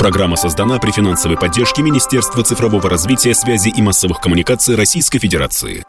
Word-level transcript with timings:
Программа 0.00 0.36
создана 0.36 0.78
при 0.78 0.92
финансовой 0.92 1.36
поддержке 1.36 1.82
Министерства 1.82 2.42
цифрового 2.42 2.88
развития, 2.88 3.34
связи 3.34 3.68
и 3.68 3.82
массовых 3.82 4.18
коммуникаций 4.18 4.74
Российской 4.74 5.18
Федерации. 5.18 5.84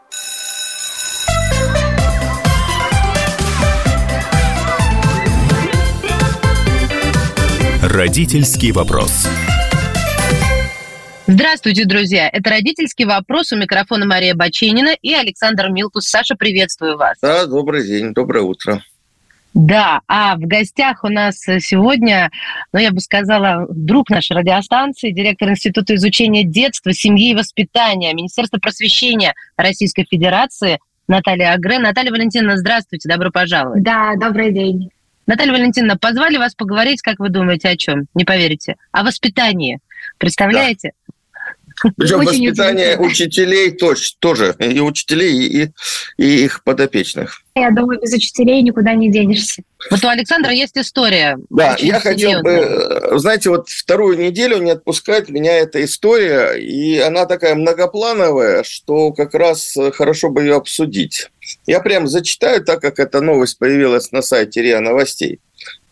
Родительский 7.82 8.72
вопрос. 8.72 9.26
Здравствуйте, 11.26 11.86
друзья. 11.86 12.28
Это 12.28 12.50
«Родительский 12.50 13.06
вопрос». 13.06 13.50
У 13.52 13.56
микрофона 13.56 14.04
Мария 14.04 14.34
Баченина 14.34 14.94
и 15.00 15.14
Александр 15.14 15.70
Милкус. 15.70 16.06
Саша, 16.06 16.34
приветствую 16.34 16.98
вас. 16.98 17.16
Да, 17.22 17.46
добрый 17.46 17.86
день, 17.86 18.12
доброе 18.12 18.42
утро. 18.42 18.82
Да, 19.54 20.00
а 20.08 20.36
в 20.36 20.40
гостях 20.40 21.04
у 21.04 21.08
нас 21.08 21.36
сегодня, 21.36 22.30
ну, 22.72 22.78
я 22.80 22.90
бы 22.90 23.00
сказала, 23.00 23.66
друг 23.68 24.08
нашей 24.08 24.36
радиостанции, 24.36 25.10
директор 25.10 25.50
Института 25.50 25.94
изучения 25.94 26.42
детства, 26.42 26.92
семьи 26.92 27.30
и 27.30 27.34
воспитания 27.34 28.14
Министерства 28.14 28.58
просвещения 28.58 29.34
Российской 29.56 30.06
Федерации 30.10 30.78
Наталья 31.06 31.52
Агре. 31.52 31.78
Наталья 31.78 32.10
Валентиновна, 32.10 32.56
здравствуйте, 32.56 33.08
добро 33.08 33.30
пожаловать. 33.30 33.82
Да, 33.82 34.14
добрый 34.16 34.52
день. 34.52 34.90
Наталья 35.26 35.52
Валентиновна, 35.52 35.98
позвали 35.98 36.38
вас 36.38 36.54
поговорить, 36.54 37.02
как 37.02 37.18
вы 37.18 37.28
думаете, 37.28 37.68
о 37.68 37.76
чем? 37.76 38.06
Не 38.14 38.24
поверите. 38.24 38.76
О 38.90 39.04
воспитании. 39.04 39.78
Представляете? 40.18 40.92
Да. 40.94 41.01
Причем 41.96 42.20
Очень 42.20 42.48
воспитание 42.48 42.98
учителей 42.98 43.70
тоже, 43.72 44.12
тоже, 44.18 44.54
и 44.58 44.80
учителей, 44.80 45.46
и, 45.46 45.70
и 46.16 46.44
их 46.44 46.62
подопечных. 46.64 47.42
Я 47.54 47.70
думаю, 47.70 48.00
без 48.00 48.12
учителей 48.14 48.62
никуда 48.62 48.94
не 48.94 49.10
денешься. 49.10 49.62
Вот 49.90 50.02
у 50.04 50.08
Александра 50.08 50.52
есть 50.52 50.76
история. 50.76 51.38
Да, 51.50 51.76
я 51.78 52.00
хотел 52.00 52.40
бы, 52.40 53.18
знаете, 53.18 53.50
вот 53.50 53.68
вторую 53.68 54.16
неделю 54.18 54.58
не 54.58 54.70
отпускает 54.70 55.28
меня 55.28 55.58
эта 55.58 55.84
история, 55.84 56.54
и 56.54 56.98
она 56.98 57.26
такая 57.26 57.54
многоплановая, 57.54 58.62
что 58.62 59.12
как 59.12 59.34
раз 59.34 59.76
хорошо 59.94 60.30
бы 60.30 60.42
ее 60.42 60.56
обсудить. 60.56 61.30
Я 61.66 61.80
прям 61.80 62.06
зачитаю, 62.06 62.64
так 62.64 62.80
как 62.80 62.98
эта 62.98 63.20
новость 63.20 63.58
появилась 63.58 64.12
на 64.12 64.22
сайте 64.22 64.62
РИА 64.62 64.80
Новостей. 64.80 65.40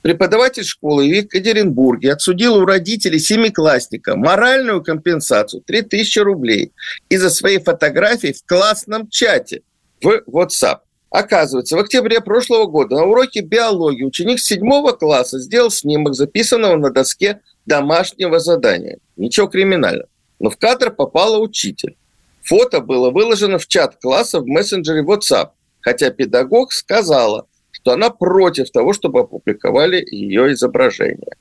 Преподаватель 0.02 0.64
школы 0.64 1.04
в 1.04 1.12
Екатеринбурге 1.12 2.12
отсудил 2.12 2.56
у 2.56 2.64
родителей 2.64 3.18
семиклассника 3.18 4.16
моральную 4.16 4.82
компенсацию 4.82 5.62
3000 5.62 6.18
рублей 6.20 6.72
из-за 7.10 7.28
своей 7.28 7.58
фотографии 7.58 8.32
в 8.32 8.44
классном 8.46 9.08
чате 9.08 9.62
в 10.00 10.22
WhatsApp. 10.26 10.78
Оказывается, 11.10 11.76
в 11.76 11.80
октябре 11.80 12.20
прошлого 12.20 12.66
года 12.66 12.96
на 12.96 13.04
уроке 13.04 13.40
биологии 13.40 14.04
ученик 14.04 14.38
седьмого 14.38 14.92
класса 14.92 15.38
сделал 15.38 15.70
снимок, 15.70 16.14
записанного 16.14 16.76
на 16.76 16.90
доске 16.90 17.40
домашнего 17.66 18.38
задания. 18.38 18.98
Ничего 19.16 19.48
криминального. 19.48 20.08
Но 20.38 20.48
в 20.48 20.56
кадр 20.56 20.90
попала 20.92 21.38
учитель. 21.38 21.96
Фото 22.42 22.80
было 22.80 23.10
выложено 23.10 23.58
в 23.58 23.66
чат 23.66 23.96
класса 24.00 24.40
в 24.40 24.46
мессенджере 24.46 25.02
WhatsApp, 25.02 25.50
хотя 25.80 26.10
педагог 26.10 26.72
сказала, 26.72 27.46
что 27.82 27.92
она 27.92 28.10
против 28.10 28.70
того, 28.70 28.92
чтобы 28.92 29.20
опубликовали 29.20 30.04
ее 30.10 30.52
изображение. 30.52 31.32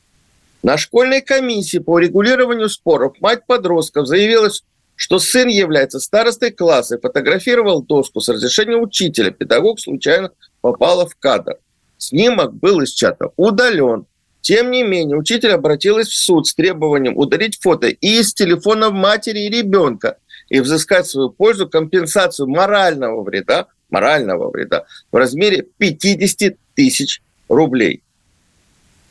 На 0.64 0.78
школьной 0.78 1.22
комиссии 1.22 1.78
по 1.80 2.00
регулированию 2.00 2.70
споров 2.70 3.14
мать 3.22 3.46
подростков 3.46 4.08
заявила, 4.08 4.50
что 4.96 5.20
сын 5.20 5.48
является 5.48 6.00
старостой 6.00 6.52
класса 6.52 6.96
и 6.96 7.02
фотографировал 7.02 7.81
доску 7.81 8.20
с 8.20 8.30
разрешения 8.30 8.76
учителя. 8.76 9.31
Педагог 9.31 9.80
случайно 9.80 10.31
попала 10.62 11.08
в 11.08 11.16
кадр. 11.16 11.58
Снимок 11.98 12.53
был 12.53 12.81
из 12.81 12.92
чата 12.92 13.31
удален. 13.38 14.06
Тем 14.42 14.72
не 14.72 14.84
менее, 14.84 15.18
учитель 15.18 15.52
обратилась 15.52 16.08
в 16.08 16.16
суд 16.16 16.48
с 16.48 16.56
требованием 16.56 17.18
удалить 17.18 17.59
фото 17.62 17.88
и 17.88 18.20
из 18.20 18.34
телефона 18.34 18.90
матери 18.90 19.40
и 19.40 19.50
ребенка 19.50 20.18
и 20.48 20.62
взыскать 20.62 21.06
в 21.06 21.12
свою 21.12 21.30
пользу 21.30 21.70
компенсацию 21.70 22.48
морального 22.48 23.22
вреда 23.22 23.68
морального 23.90 24.50
вреда 24.50 24.86
в 25.12 25.16
размере 25.16 25.66
50 25.78 26.56
тысяч 26.75 27.22
рублей. 27.47 28.02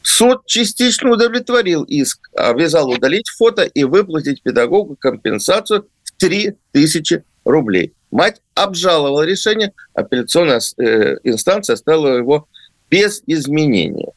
Суд 0.02 0.47
частично 0.47 1.10
удовлетворил 1.10 1.82
иск, 1.84 2.30
обязал 2.34 2.88
удалить 2.88 3.28
фото 3.28 3.64
и 3.64 3.84
выплатить 3.84 4.42
педагогу 4.42 4.97
компенсацию 4.97 5.86
в 6.04 6.12
3 6.12 6.54
тысячи 6.72 7.22
рублей. 7.44 7.92
Мать 8.10 8.41
обжаловала 8.54 9.22
решение, 9.22 9.72
апелляционная 9.94 10.60
э, 10.78 11.16
инстанция 11.25 11.75
оставила 11.75 12.16
его 12.16 12.48
без 12.91 13.22
изменения. 13.26 14.12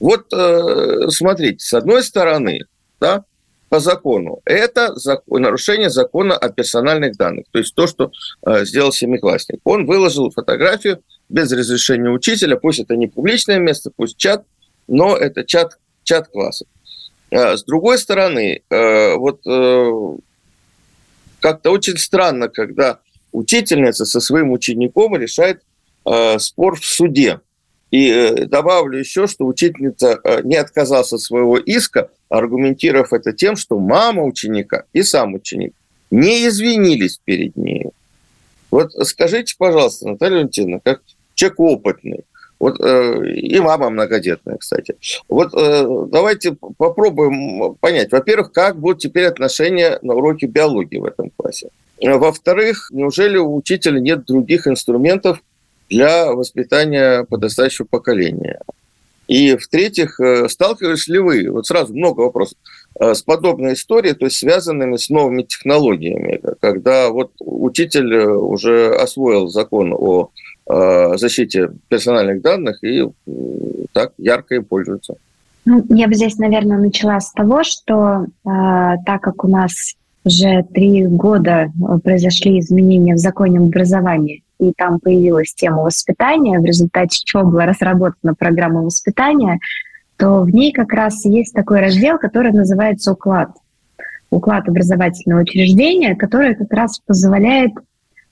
Вот 0.00 0.32
э, 0.32 1.10
смотрите, 1.10 1.58
с 1.58 1.74
одной 1.74 2.02
стороны, 2.02 2.60
да, 3.00 3.24
по 3.68 3.80
закону. 3.80 4.40
Это 4.44 4.94
закон, 4.96 5.42
нарушение 5.42 5.90
закона 5.90 6.36
о 6.36 6.48
персональных 6.48 7.16
данных. 7.16 7.46
То 7.50 7.58
есть 7.58 7.74
то, 7.74 7.86
что 7.86 8.10
э, 8.46 8.64
сделал 8.64 8.92
семиклассник. 8.92 9.60
Он 9.64 9.86
выложил 9.86 10.30
фотографию 10.30 11.02
без 11.28 11.52
разрешения 11.52 12.10
учителя, 12.10 12.56
пусть 12.56 12.80
это 12.80 12.96
не 12.96 13.06
публичное 13.06 13.58
место, 13.58 13.90
пусть 13.94 14.16
чат, 14.16 14.44
но 14.86 15.16
это 15.16 15.44
чат, 15.44 15.78
чат 16.04 16.28
класса. 16.28 16.64
Э, 17.30 17.56
с 17.56 17.64
другой 17.64 17.98
стороны, 17.98 18.62
э, 18.68 19.14
вот 19.14 19.40
э, 19.46 20.16
как-то 21.40 21.70
очень 21.70 21.98
странно, 21.98 22.48
когда 22.48 23.00
учительница 23.32 24.04
со 24.04 24.20
своим 24.20 24.50
учеником 24.52 25.16
решает 25.16 25.62
э, 26.06 26.38
спор 26.38 26.80
в 26.80 26.84
суде. 26.84 27.40
И 27.90 28.10
э, 28.10 28.46
добавлю 28.46 28.98
еще, 28.98 29.26
что 29.26 29.46
учительница 29.46 30.20
э, 30.22 30.42
не 30.42 30.56
отказалась 30.56 31.12
от 31.12 31.20
своего 31.20 31.58
иска, 31.58 32.10
аргументировав 32.28 33.12
это 33.12 33.32
тем, 33.32 33.56
что 33.56 33.78
мама 33.78 34.24
ученика 34.24 34.84
и 34.92 35.02
сам 35.02 35.34
ученик 35.34 35.74
не 36.10 36.46
извинились 36.46 37.20
перед 37.24 37.56
ней. 37.56 37.86
Вот 38.70 38.92
скажите, 39.06 39.54
пожалуйста, 39.58 40.08
Наталья 40.08 40.36
Валентиновна, 40.36 40.80
как 40.82 41.02
человек 41.34 41.60
опытный, 41.60 42.24
вот, 42.58 42.80
э, 42.80 43.30
и 43.34 43.60
мама 43.60 43.88
многодетная, 43.88 44.56
кстати. 44.56 44.96
Вот 45.28 45.54
э, 45.54 46.06
давайте 46.10 46.52
попробуем 46.52 47.74
понять, 47.76 48.10
во-первых, 48.10 48.52
как 48.52 48.78
будут 48.78 48.98
теперь 49.00 49.26
отношения 49.26 49.98
на 50.02 50.14
уроке 50.14 50.46
биологии 50.46 50.98
в 50.98 51.04
этом 51.04 51.30
классе. 51.36 51.68
Во-вторых, 52.00 52.90
неужели 52.92 53.38
у 53.38 53.56
учителя 53.56 54.00
нет 54.00 54.24
других 54.24 54.66
инструментов 54.66 55.40
для 55.88 56.32
воспитания 56.32 57.24
подрастающего 57.24 57.86
поколения. 57.86 58.60
И 59.28 59.56
в-третьих, 59.56 60.18
э, 60.20 60.48
сталкивались 60.48 61.06
ли 61.06 61.18
вы, 61.18 61.50
вот 61.50 61.66
сразу 61.66 61.94
много 61.94 62.22
вопросов, 62.22 62.56
э, 62.98 63.12
с 63.12 63.22
подобной 63.22 63.74
историей, 63.74 64.14
то 64.14 64.24
есть 64.24 64.38
связанными 64.38 64.96
с 64.96 65.10
новыми 65.10 65.42
технологиями, 65.42 66.40
когда 66.60 67.10
вот 67.10 67.32
учитель 67.38 68.14
э, 68.14 68.26
уже 68.26 68.94
освоил 68.94 69.48
закон 69.48 69.94
о 69.94 70.30
защите 71.16 71.70
персональных 71.88 72.42
данных 72.42 72.84
и 72.84 73.02
так 73.94 74.12
ярко 74.18 74.56
им 74.56 74.66
пользуется. 74.66 75.14
Ну, 75.64 75.82
я 75.88 76.08
бы 76.08 76.14
здесь, 76.14 76.36
наверное, 76.36 76.76
начала 76.76 77.18
с 77.20 77.32
того, 77.32 77.62
что 77.62 78.26
э, 78.26 78.26
так 78.44 79.22
как 79.22 79.44
у 79.44 79.48
нас 79.48 79.94
уже 80.26 80.62
три 80.74 81.06
года 81.06 81.72
произошли 82.04 82.60
изменения 82.60 83.14
в 83.14 83.18
законе 83.18 83.60
об 83.60 83.64
образовании, 83.64 84.42
и 84.58 84.72
там 84.76 85.00
появилась 85.00 85.54
тема 85.54 85.82
воспитания, 85.82 86.58
в 86.58 86.64
результате 86.64 87.20
чего 87.24 87.44
была 87.44 87.66
разработана 87.66 88.34
программа 88.34 88.82
воспитания, 88.82 89.58
то 90.16 90.42
в 90.42 90.50
ней 90.50 90.72
как 90.72 90.92
раз 90.92 91.24
есть 91.24 91.54
такой 91.54 91.80
раздел, 91.80 92.18
который 92.18 92.52
называется 92.52 93.12
«Уклад». 93.12 93.50
Уклад 94.30 94.68
образовательного 94.68 95.42
учреждения, 95.42 96.14
который 96.14 96.54
как 96.54 96.72
раз 96.72 96.98
позволяет 96.98 97.72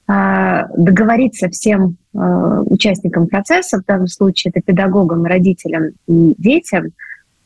а, 0.07 0.67
договориться 0.77 1.49
всем 1.49 1.97
а, 2.15 2.61
участникам 2.63 3.29
процесса, 3.29 3.79
в 3.79 3.85
данном 3.87 4.09
случае 4.09 4.53
это 4.55 4.65
педагогам, 4.65 5.25
родителям 5.25 5.93
и 6.07 6.35
детям, 6.39 6.93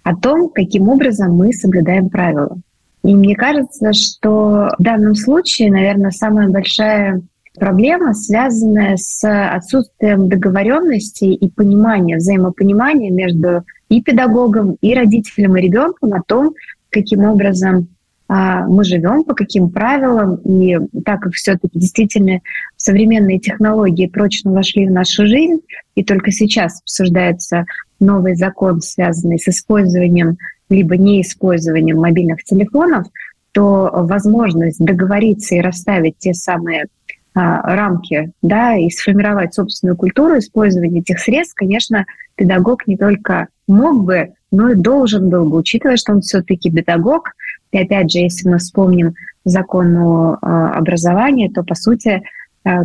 о 0.02 0.16
том, 0.16 0.48
каким 0.48 0.88
образом 0.88 1.32
мы 1.34 1.52
соблюдаем 1.52 2.08
правила. 2.08 2.58
И 3.02 3.14
мне 3.14 3.34
кажется, 3.34 3.92
что 3.92 4.74
в 4.78 4.82
данном 4.82 5.14
случае, 5.14 5.70
наверное, 5.70 6.10
самая 6.10 6.48
большая 6.48 7.22
проблема, 7.58 8.14
связанная 8.14 8.96
с 8.96 9.22
отсутствием 9.24 10.28
договоренности 10.28 11.24
и 11.24 11.50
понимания, 11.50 12.16
взаимопонимания 12.16 13.10
между 13.10 13.64
и 13.88 14.02
педагогом, 14.02 14.76
и 14.80 14.94
родителем, 14.94 15.56
и 15.56 15.62
ребенком 15.62 16.14
о 16.14 16.22
том, 16.22 16.54
каким 16.90 17.24
образом 17.24 17.88
а, 18.32 18.64
мы 18.66 18.84
живем, 18.84 19.24
по 19.24 19.34
каким 19.34 19.70
правилам, 19.70 20.36
и 20.36 20.78
так 21.04 21.20
как 21.20 21.32
все-таки 21.32 21.76
действительно 21.76 22.40
современные 22.76 23.40
технологии 23.40 24.06
прочно 24.06 24.52
вошли 24.52 24.86
в 24.86 24.92
нашу 24.92 25.26
жизнь, 25.26 25.58
и 25.96 26.04
только 26.04 26.30
сейчас 26.30 26.80
обсуждается 26.80 27.64
новый 27.98 28.36
закон, 28.36 28.80
связанный 28.82 29.40
с 29.40 29.48
использованием 29.48 30.38
либо 30.68 30.96
неиспользованием 30.96 31.98
мобильных 31.98 32.44
телефонов, 32.44 33.08
то 33.50 33.90
возможность 33.92 34.78
договориться 34.78 35.56
и 35.56 35.60
расставить 35.60 36.16
те 36.18 36.32
самые 36.32 36.86
рамки, 37.34 38.32
да, 38.42 38.76
и 38.76 38.90
сформировать 38.90 39.54
собственную 39.54 39.96
культуру 39.96 40.38
использования 40.38 41.00
этих 41.00 41.20
средств, 41.20 41.54
конечно, 41.54 42.04
педагог 42.34 42.86
не 42.86 42.96
только 42.96 43.48
мог 43.68 44.04
бы 44.04 44.34
ну 44.52 44.68
и 44.68 44.74
должен 44.74 45.28
был 45.28 45.48
бы, 45.48 45.58
учитывая, 45.58 45.96
что 45.96 46.12
он 46.12 46.20
все-таки 46.22 46.70
педагог. 46.70 47.32
И 47.72 47.78
опять 47.78 48.10
же, 48.10 48.18
если 48.18 48.48
мы 48.48 48.58
вспомним 48.58 49.14
закон 49.44 49.96
о 49.96 50.38
образовании, 50.74 51.48
то, 51.48 51.62
по 51.62 51.74
сути, 51.74 52.22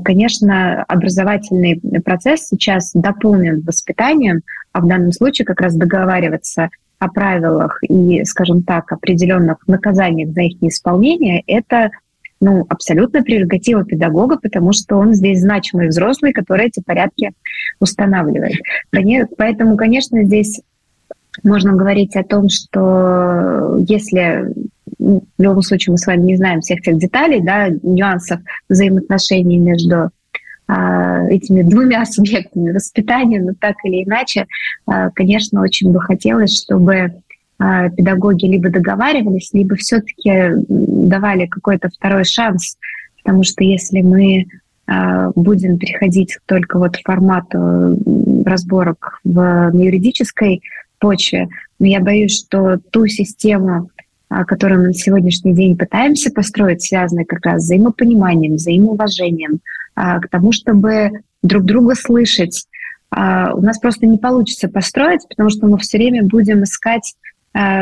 конечно, 0.03 0.83
образовательный 0.83 1.81
процесс 2.03 2.47
сейчас 2.47 2.91
дополнен 2.93 3.61
воспитанием, 3.61 4.41
а 4.71 4.81
в 4.81 4.87
данном 4.87 5.11
случае 5.11 5.45
как 5.45 5.59
раз 5.61 5.75
договариваться 5.75 6.69
о 6.99 7.09
правилах 7.09 7.79
и, 7.81 8.23
скажем 8.23 8.63
так, 8.63 8.91
определенных 8.91 9.57
наказаниях 9.67 10.29
за 10.33 10.41
их 10.41 10.61
неисполнение, 10.61 11.43
это 11.45 11.91
ну, 12.41 12.65
абсолютно 12.69 13.23
прерогатива 13.23 13.85
педагога, 13.85 14.37
потому 14.37 14.73
что 14.73 14.97
он 14.97 15.13
здесь 15.13 15.39
значимый 15.39 15.87
взрослый, 15.87 16.33
который 16.33 16.67
эти 16.67 16.81
порядки 16.81 17.31
устанавливает. 17.79 18.59
Поэтому, 19.37 19.77
конечно, 19.77 20.23
здесь 20.23 20.61
можно 21.43 21.73
говорить 21.73 22.15
о 22.15 22.23
том, 22.23 22.49
что 22.49 23.77
если 23.87 24.53
в 24.99 25.21
любом 25.37 25.61
случае 25.61 25.91
мы 25.91 25.97
с 25.97 26.07
вами 26.07 26.21
не 26.21 26.37
знаем 26.37 26.61
всех 26.61 26.81
тех 26.81 26.97
деталей, 26.97 27.41
да, 27.41 27.67
нюансов 27.83 28.39
взаимоотношений 28.69 29.57
между 29.57 30.09
а, 30.67 31.27
этими 31.27 31.61
двумя 31.61 32.05
субъектами 32.05 32.71
воспитания, 32.71 33.41
но 33.41 33.53
так 33.59 33.75
или 33.83 34.03
иначе, 34.03 34.47
а, 34.85 35.09
конечно, 35.11 35.61
очень 35.61 35.91
бы 35.91 36.01
хотелось, 36.01 36.57
чтобы 36.63 37.21
педагоги 37.57 38.45
либо 38.45 38.69
договаривались, 38.69 39.51
либо 39.53 39.75
все-таки 39.75 40.51
давали 40.67 41.45
какой-то 41.45 41.89
второй 41.89 42.25
шанс, 42.25 42.77
потому 43.23 43.43
что 43.43 43.63
если 43.63 44.01
мы 44.01 44.45
будем 45.35 45.79
переходить 45.79 46.37
только 46.45 46.77
вот 46.77 46.97
к 46.97 47.01
формату 47.03 47.97
разборок 48.45 49.19
в, 49.23 49.71
юридической 49.73 50.61
почве, 50.99 51.47
но 51.79 51.87
я 51.87 51.99
боюсь, 52.01 52.37
что 52.37 52.77
ту 52.91 53.07
систему, 53.07 53.89
которую 54.29 54.81
мы 54.81 54.87
на 54.87 54.93
сегодняшний 54.93 55.53
день 55.53 55.75
пытаемся 55.77 56.29
построить, 56.31 56.83
связанную 56.83 57.25
как 57.25 57.43
раз 57.45 57.61
с 57.61 57.65
взаимопониманием, 57.65 58.55
взаимоуважением, 58.55 59.59
к 59.95 60.27
тому, 60.29 60.51
чтобы 60.51 61.11
друг 61.41 61.63
друга 61.63 61.95
слышать, 61.95 62.67
у 63.11 63.61
нас 63.61 63.79
просто 63.79 64.05
не 64.05 64.17
получится 64.17 64.67
построить, 64.67 65.27
потому 65.29 65.49
что 65.49 65.67
мы 65.67 65.77
все 65.77 65.97
время 65.97 66.23
будем 66.23 66.63
искать 66.63 67.15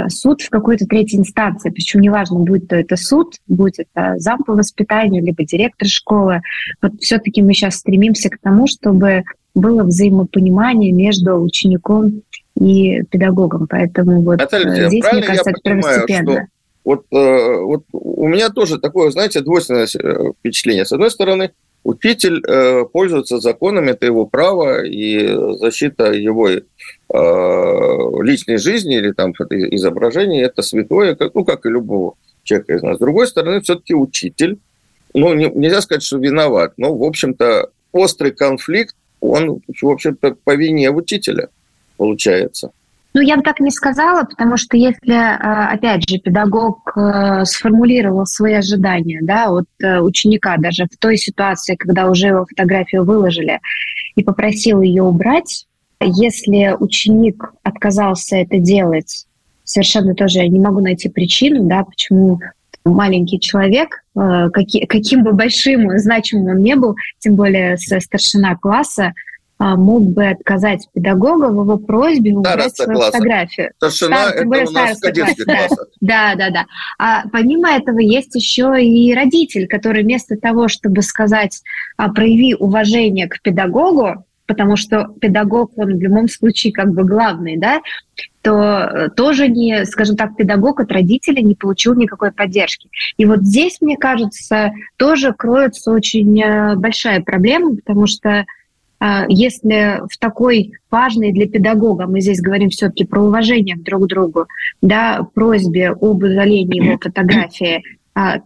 суд 0.09 0.41
в 0.41 0.49
какой-то 0.49 0.85
третьей 0.85 1.19
инстанции, 1.19 1.69
причем 1.69 2.01
неважно, 2.01 2.39
будет 2.39 2.67
то 2.67 2.75
это 2.75 2.95
суд, 2.95 3.35
будет 3.47 3.79
это 3.79 4.15
зам 4.17 4.43
по 4.43 4.53
воспитанию, 4.53 5.23
либо 5.23 5.43
директор 5.43 5.87
школы. 5.87 6.41
Вот 6.81 6.93
все-таки 7.01 7.41
мы 7.41 7.53
сейчас 7.53 7.75
стремимся 7.77 8.29
к 8.29 8.37
тому, 8.39 8.67
чтобы 8.67 9.23
было 9.55 9.83
взаимопонимание 9.83 10.91
между 10.91 11.41
учеником 11.41 12.21
и 12.59 13.03
педагогом. 13.09 13.67
Поэтому 13.67 14.21
вот 14.21 14.39
Наталья, 14.39 14.89
здесь, 14.89 15.05
мне 15.11 15.21
кажется, 15.23 15.51
это 15.51 15.61
первостепенно. 15.61 16.31
Что 16.31 16.47
вот, 16.83 17.05
э, 17.11 17.61
вот 17.61 17.83
у 17.93 18.27
меня 18.27 18.49
тоже 18.49 18.77
такое, 18.77 19.09
знаете, 19.11 19.41
двойственное 19.41 19.85
э, 19.85 20.31
впечатление. 20.39 20.85
С 20.85 20.91
одной 20.91 21.11
стороны, 21.11 21.51
Учитель 21.83 22.41
э, 22.47 22.85
пользуется 22.85 23.39
законами, 23.39 23.91
это 23.91 24.05
его 24.05 24.25
право, 24.25 24.83
и 24.85 25.27
защита 25.59 26.13
его 26.13 26.49
э, 26.49 26.61
личной 27.09 28.57
жизни 28.57 28.97
или 28.97 29.11
там 29.11 29.33
изображения– 29.33 30.43
это 30.43 30.61
святое, 30.61 31.15
как, 31.15 31.35
ну, 31.35 31.43
как 31.43 31.65
и 31.65 31.69
любого 31.69 32.15
человека 32.43 32.75
из 32.75 32.83
нас. 32.83 32.95
С 32.95 32.99
другой 32.99 33.27
стороны, 33.27 33.59
все-таки 33.61 33.93
учитель, 33.93 34.59
ну, 35.13 35.33
не, 35.33 35.49
нельзя 35.49 35.81
сказать, 35.81 36.03
что 36.03 36.17
виноват, 36.17 36.73
но, 36.77 36.95
в 36.95 37.03
общем-то, 37.03 37.69
острый 37.91 38.31
конфликт, 38.31 38.95
он, 39.19 39.61
в 39.67 39.87
общем-то, 39.87 40.37
по 40.43 40.55
вине 40.55 40.89
учителя 40.89 41.49
получается. 41.97 42.71
Ну, 43.13 43.21
я 43.21 43.37
бы 43.37 43.43
так 43.43 43.59
не 43.59 43.69
сказала, 43.69 44.23
потому 44.23 44.57
что 44.57 44.75
если, 44.75 45.13
а, 45.13 45.69
опять 45.71 46.09
же, 46.09 46.17
педагог 46.17 46.97
э, 46.97 47.45
сформулировал 47.45 48.25
свои 48.25 48.53
ожидания 48.53 49.19
да, 49.21 49.51
от 49.51 49.67
э, 49.83 49.99
ученика, 49.99 50.57
даже 50.57 50.85
в 50.85 50.97
той 50.97 51.17
ситуации, 51.17 51.75
когда 51.75 52.09
уже 52.09 52.29
его 52.29 52.45
фотографию 52.45 53.03
выложили, 53.03 53.59
и 54.15 54.23
попросил 54.23 54.81
ее 54.81 55.03
убрать, 55.03 55.67
если 55.99 56.75
ученик 56.79 57.53
отказался 57.61 58.37
это 58.37 58.57
делать, 58.57 59.27
совершенно 59.63 60.15
тоже 60.15 60.39
я 60.39 60.47
не 60.47 60.59
могу 60.59 60.79
найти 60.79 61.07
причину, 61.07 61.65
да, 61.65 61.83
почему 61.83 62.39
маленький 62.83 63.39
человек, 63.39 64.03
э, 64.15 64.49
каким 64.49 65.23
бы 65.23 65.33
большим, 65.33 65.97
значимым 65.99 66.55
он 66.55 66.63
не 66.63 66.75
был, 66.75 66.95
тем 67.19 67.35
более 67.35 67.77
со 67.77 67.99
старшина 67.99 68.55
класса, 68.55 69.13
мог 69.75 70.03
бы 70.07 70.27
отказать 70.27 70.87
педагога 70.93 71.47
в 71.47 71.61
его 71.61 71.77
просьбе 71.77 72.33
убрать 72.33 72.75
свою 72.75 72.97
класса. 72.97 73.11
фотографию. 73.11 73.71
Старшина 73.77 74.29
Стар, 74.29 74.35
это 74.35 74.47
у 74.47 74.73
нас 74.73 74.99
да. 74.99 75.67
да, 76.01 76.35
да, 76.35 76.49
да. 76.49 76.65
А 76.97 77.23
помимо 77.31 77.71
этого 77.71 77.99
есть 77.99 78.35
еще 78.35 78.73
и 78.83 79.13
родитель, 79.13 79.67
который 79.67 80.03
вместо 80.03 80.37
того, 80.37 80.67
чтобы 80.67 81.01
сказать, 81.01 81.61
а, 81.97 82.11
прояви 82.11 82.55
уважение 82.55 83.27
к 83.27 83.41
педагогу, 83.41 84.25
потому 84.45 84.75
что 84.75 85.07
педагог, 85.21 85.71
он 85.77 85.97
в 85.97 86.01
любом 86.01 86.27
случае 86.27 86.73
как 86.73 86.91
бы 86.93 87.03
главный, 87.03 87.57
да, 87.57 87.81
то 88.41 88.61
э, 88.61 89.09
тоже 89.15 89.47
не, 89.47 89.85
скажем 89.85 90.17
так, 90.17 90.35
педагог 90.35 90.81
от 90.81 90.91
родителя 90.91 91.41
не 91.41 91.55
получил 91.55 91.95
никакой 91.95 92.31
поддержки. 92.31 92.89
И 93.17 93.25
вот 93.25 93.41
здесь, 93.41 93.77
мне 93.79 93.95
кажется, 93.95 94.73
тоже 94.97 95.33
кроется 95.33 95.91
очень 95.91 96.41
э, 96.41 96.75
большая 96.75 97.21
проблема, 97.21 97.77
потому 97.77 98.05
что 98.05 98.29
а, 98.29 98.45
если 99.27 100.01
в 100.09 100.17
такой 100.17 100.73
важной 100.89 101.33
для 101.33 101.47
педагога, 101.47 102.07
мы 102.07 102.21
здесь 102.21 102.41
говорим 102.41 102.69
все-таки 102.69 103.05
про 103.05 103.21
уважение 103.21 103.75
друг 103.75 104.03
к 104.03 104.07
другу, 104.07 104.47
да, 104.81 105.27
просьбе 105.33 105.89
об 105.89 106.23
удалении 106.23 106.83
его 106.83 106.97
фотографии, 107.01 107.83
а, 108.15 108.39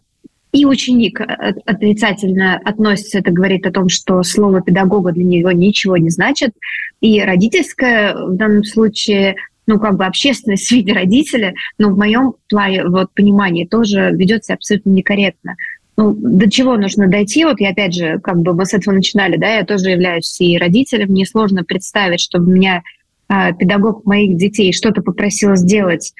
и 0.51 0.65
ученик 0.65 1.19
отрицательно 1.65 2.59
относится, 2.63 3.19
это 3.19 3.31
говорит 3.31 3.68
о 3.68 3.71
том, 3.71 3.89
что 3.89 4.24
слово 4.24 4.62
педагога 4.62 5.12
для 5.12 5.25
него 5.25 5.51
ничего 5.51 5.98
не 5.98 6.09
значит, 6.09 6.54
и 7.01 7.21
родительское 7.21 8.15
в 8.15 8.36
данном 8.36 8.63
случае 8.63 9.36
ну, 9.68 9.80
как 9.80 9.98
бы 9.98 10.06
общественность 10.06 10.68
в 10.68 10.71
виде 10.71 10.94
родителя, 10.94 11.53
но 11.77 11.89
в 11.89 11.98
моем 11.98 12.36
плане, 12.50 12.86
вот, 12.86 13.12
понимании 13.13 13.65
тоже 13.65 14.12
ведет 14.13 14.45
себя 14.45 14.56
абсолютно 14.56 14.92
некорректно 14.92 15.57
ну, 15.98 16.14
до 16.16 16.50
чего 16.50 16.78
нужно 16.78 17.08
дойти? 17.08 17.44
Вот 17.44 17.60
я 17.60 17.72
опять 17.72 17.96
же, 17.96 18.20
как 18.20 18.38
бы 18.38 18.54
мы 18.54 18.66
с 18.66 18.74
этого 18.74 18.94
начинали, 18.94 19.36
да, 19.36 19.56
я 19.56 19.66
тоже 19.66 19.90
являюсь 19.90 20.40
и 20.40 20.58
родителем, 20.58 21.10
мне 21.10 21.26
сложно 21.26 21.64
представить, 21.64 22.22
чтобы 22.22 22.52
меня 22.52 22.84
э, 23.30 23.54
педагог 23.54 24.06
моих 24.06 24.38
детей 24.38 24.72
что-то 24.74 25.02
попросил 25.02 25.56
сделать, 25.56 26.14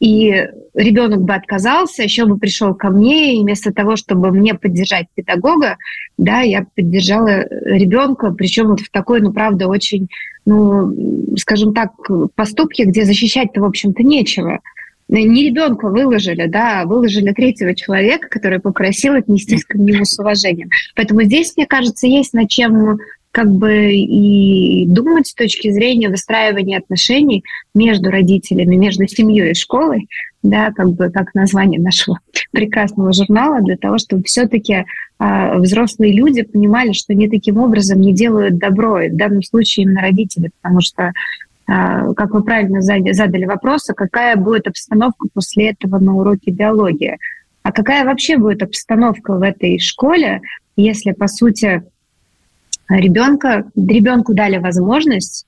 и 0.00 0.48
ребенок 0.74 1.22
бы 1.22 1.34
отказался, 1.34 2.02
еще 2.02 2.24
бы 2.24 2.38
пришел 2.38 2.74
ко 2.74 2.90
мне, 2.90 3.36
и 3.36 3.42
вместо 3.42 3.72
того, 3.72 3.94
чтобы 3.94 4.32
мне 4.32 4.54
поддержать 4.54 5.06
педагога, 5.14 5.76
да, 6.18 6.40
я 6.40 6.66
поддержала 6.74 7.44
ребенка, 7.64 8.32
причем 8.32 8.68
вот 8.68 8.80
в 8.80 8.90
такой, 8.90 9.20
ну, 9.20 9.32
правда, 9.32 9.68
очень, 9.68 10.08
ну, 10.44 11.36
скажем 11.36 11.72
так, 11.72 11.92
поступке, 12.34 12.84
где 12.84 13.04
защищать-то, 13.04 13.60
в 13.60 13.64
общем-то, 13.64 14.02
нечего 14.02 14.60
не 15.18 15.48
ребенка 15.48 15.88
выложили, 15.88 16.46
да, 16.46 16.82
а 16.82 16.86
выложили 16.86 17.32
третьего 17.32 17.74
человека, 17.74 18.28
который 18.28 18.60
попросил 18.60 19.14
отнестись 19.14 19.64
к 19.64 19.74
нему 19.74 20.04
с 20.04 20.18
уважением. 20.18 20.70
Поэтому 20.94 21.22
здесь, 21.22 21.56
мне 21.56 21.66
кажется, 21.66 22.06
есть 22.06 22.32
над 22.32 22.48
чем 22.48 22.98
как 23.32 23.48
бы 23.48 23.92
и 23.92 24.86
думать 24.86 25.28
с 25.28 25.34
точки 25.34 25.70
зрения 25.70 26.08
выстраивания 26.08 26.78
отношений 26.78 27.44
между 27.74 28.10
родителями, 28.10 28.74
между 28.76 29.06
семьей 29.06 29.52
и 29.52 29.54
школой, 29.54 30.08
да, 30.42 30.72
как 30.72 30.92
бы 30.92 31.10
как 31.10 31.34
название 31.34 31.80
нашего 31.80 32.18
прекрасного 32.52 33.12
журнала, 33.12 33.60
для 33.60 33.76
того, 33.76 33.98
чтобы 33.98 34.24
все-таки 34.24 34.84
а, 35.18 35.58
взрослые 35.58 36.12
люди 36.12 36.42
понимали, 36.42 36.92
что 36.92 37.12
они 37.12 37.28
таким 37.28 37.58
образом 37.58 38.00
не 38.00 38.12
делают 38.12 38.58
добро, 38.58 39.00
и 39.00 39.10
в 39.10 39.16
данном 39.16 39.42
случае 39.42 39.84
именно 39.84 40.00
родители, 40.00 40.50
потому 40.60 40.80
что 40.80 41.12
как 41.70 42.30
вы 42.32 42.42
правильно 42.42 42.80
задали 42.80 43.44
вопрос, 43.44 43.88
а 43.90 43.94
какая 43.94 44.34
будет 44.36 44.66
обстановка 44.66 45.28
после 45.32 45.70
этого 45.70 45.98
на 45.98 46.16
уроке 46.16 46.50
биологии? 46.50 47.16
А 47.62 47.72
какая 47.72 48.04
вообще 48.04 48.38
будет 48.38 48.62
обстановка 48.62 49.34
в 49.34 49.42
этой 49.42 49.78
школе, 49.78 50.40
если, 50.76 51.12
по 51.12 51.28
сути, 51.28 51.82
ребенка, 52.88 53.70
ребенку 53.76 54.34
дали 54.34 54.56
возможность 54.56 55.46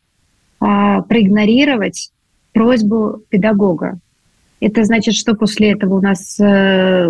а, 0.60 1.02
проигнорировать 1.02 2.12
просьбу 2.52 3.22
педагога? 3.28 3.98
Это 4.60 4.84
значит, 4.84 5.14
что 5.14 5.34
после 5.34 5.72
этого 5.72 5.94
у 5.96 6.00
нас... 6.00 6.38
Э, 6.38 7.08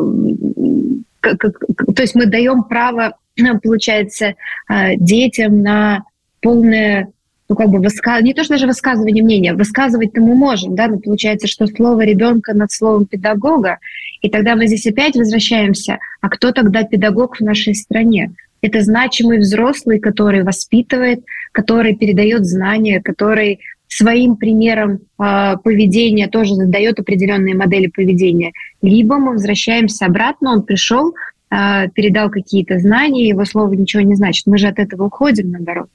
то 1.21 2.03
есть 2.03 2.15
мы 2.15 2.25
даем 2.25 2.63
право, 2.65 3.15
получается, 3.63 4.37
э, 4.71 4.97
детям 4.97 5.61
на 5.61 6.05
полное 6.41 7.13
ну, 7.53 7.57
как 7.57 7.69
бы 7.69 7.81
высказ... 7.81 8.23
не 8.23 8.33
то, 8.33 8.45
что 8.45 8.55
даже 8.55 8.67
высказывание 8.67 9.23
мнения, 9.23 9.53
высказывать-то 9.53 10.23
мы 10.23 10.35
можем, 10.35 10.75
да, 10.75 10.89
но 10.89 10.99
получается, 10.99 11.47
что 11.47 11.67
слово 11.67 12.03
ребенка 12.03 12.55
над 12.55 12.73
словом 12.73 13.05
педагога, 13.05 13.79
и 14.23 14.31
тогда 14.31 14.57
мы 14.57 14.67
здесь 14.67 14.87
опять 14.87 15.17
возвращаемся, 15.17 15.99
а 16.23 16.31
кто 16.31 16.53
тогда 16.53 16.85
педагог 16.85 17.37
в 17.37 17.41
нашей 17.43 17.75
стране? 17.75 18.33
Это 18.63 18.81
значимый 18.81 19.39
взрослый, 19.39 19.99
который 19.99 20.45
воспитывает, 20.45 21.25
который 21.53 21.95
передает 21.95 22.47
знания, 22.47 23.03
который 23.03 23.61
своим 23.87 24.37
примером 24.37 25.01
э, 25.19 25.57
поведения 25.63 26.29
тоже 26.29 26.55
задает 26.55 26.99
определенные 27.01 27.55
модели 27.55 27.89
поведения. 27.89 28.53
Либо 28.81 29.19
мы 29.19 29.33
возвращаемся 29.33 30.07
обратно, 30.07 30.53
он 30.53 30.63
пришел, 30.63 31.13
э, 31.51 31.91
передал 31.91 32.31
какие-то 32.31 32.79
знания, 32.79 33.29
его 33.29 33.45
слово 33.45 33.75
ничего 33.75 34.03
не 34.03 34.15
значит. 34.15 34.47
Мы 34.47 34.57
же 34.57 34.69
от 34.69 34.79
этого 34.79 35.05
уходим, 35.05 35.51
наоборот. 35.51 35.89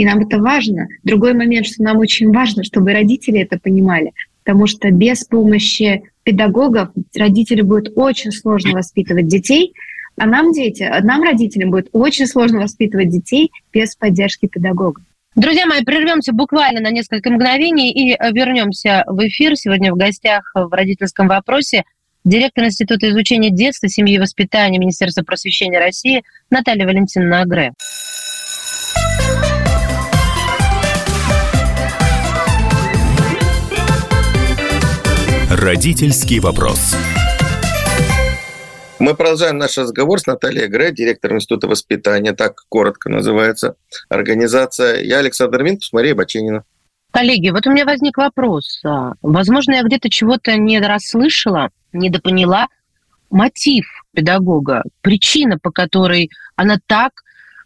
И 0.00 0.04
нам 0.06 0.20
это 0.20 0.38
важно. 0.38 0.88
Другой 1.04 1.34
момент, 1.34 1.66
что 1.66 1.82
нам 1.82 1.98
очень 1.98 2.32
важно, 2.32 2.64
чтобы 2.64 2.94
родители 2.94 3.40
это 3.40 3.58
понимали, 3.58 4.12
потому 4.42 4.66
что 4.66 4.90
без 4.90 5.24
помощи 5.24 6.04
педагогов 6.22 6.88
родителям 7.14 7.66
будет 7.66 7.92
очень 7.94 8.32
сложно 8.32 8.72
воспитывать 8.72 9.26
детей, 9.26 9.74
а 10.16 10.24
нам, 10.24 10.54
дети, 10.54 10.90
нам, 11.02 11.22
родителям, 11.22 11.70
будет 11.70 11.90
очень 11.92 12.26
сложно 12.26 12.60
воспитывать 12.60 13.10
детей 13.10 13.50
без 13.74 13.94
поддержки 13.94 14.46
педагогов. 14.46 15.04
Друзья 15.36 15.66
мои, 15.66 15.84
прервемся 15.84 16.32
буквально 16.32 16.80
на 16.80 16.90
несколько 16.90 17.28
мгновений 17.28 17.92
и 17.92 18.16
вернемся 18.32 19.04
в 19.06 19.18
эфир. 19.28 19.54
Сегодня 19.54 19.92
в 19.92 19.98
гостях 19.98 20.50
в 20.54 20.72
родительском 20.72 21.28
вопросе 21.28 21.84
директор 22.24 22.64
Института 22.64 23.10
изучения 23.10 23.50
детства, 23.50 23.86
семьи 23.86 24.14
и 24.14 24.18
воспитания 24.18 24.78
Министерства 24.78 25.22
просвещения 25.24 25.78
России 25.78 26.22
Наталья 26.48 26.86
Валентиновна 26.86 27.42
Агре. 27.42 27.74
Родительский 35.50 36.38
вопрос. 36.38 36.94
Мы 39.00 39.16
продолжаем 39.16 39.58
наш 39.58 39.76
разговор 39.78 40.20
с 40.20 40.26
Натальей 40.26 40.68
Гре, 40.68 40.92
директором 40.92 41.38
Института 41.38 41.66
воспитания, 41.66 42.34
так 42.34 42.62
коротко 42.68 43.10
называется 43.10 43.74
организация. 44.08 45.00
Я 45.02 45.18
Александр 45.18 45.64
Минкус, 45.64 45.92
Мария 45.92 46.14
Баченина. 46.14 46.62
Коллеги, 47.10 47.50
вот 47.50 47.66
у 47.66 47.72
меня 47.72 47.84
возник 47.84 48.16
вопрос. 48.16 48.80
А, 48.84 49.14
возможно, 49.22 49.72
я 49.72 49.82
где-то 49.82 50.08
чего-то 50.08 50.56
не 50.56 50.78
расслышала, 50.78 51.70
недопоняла. 51.92 52.68
Мотив 53.28 53.86
педагога, 54.14 54.84
причина, 55.00 55.58
по 55.58 55.72
которой 55.72 56.30
она 56.54 56.78
так 56.86 57.10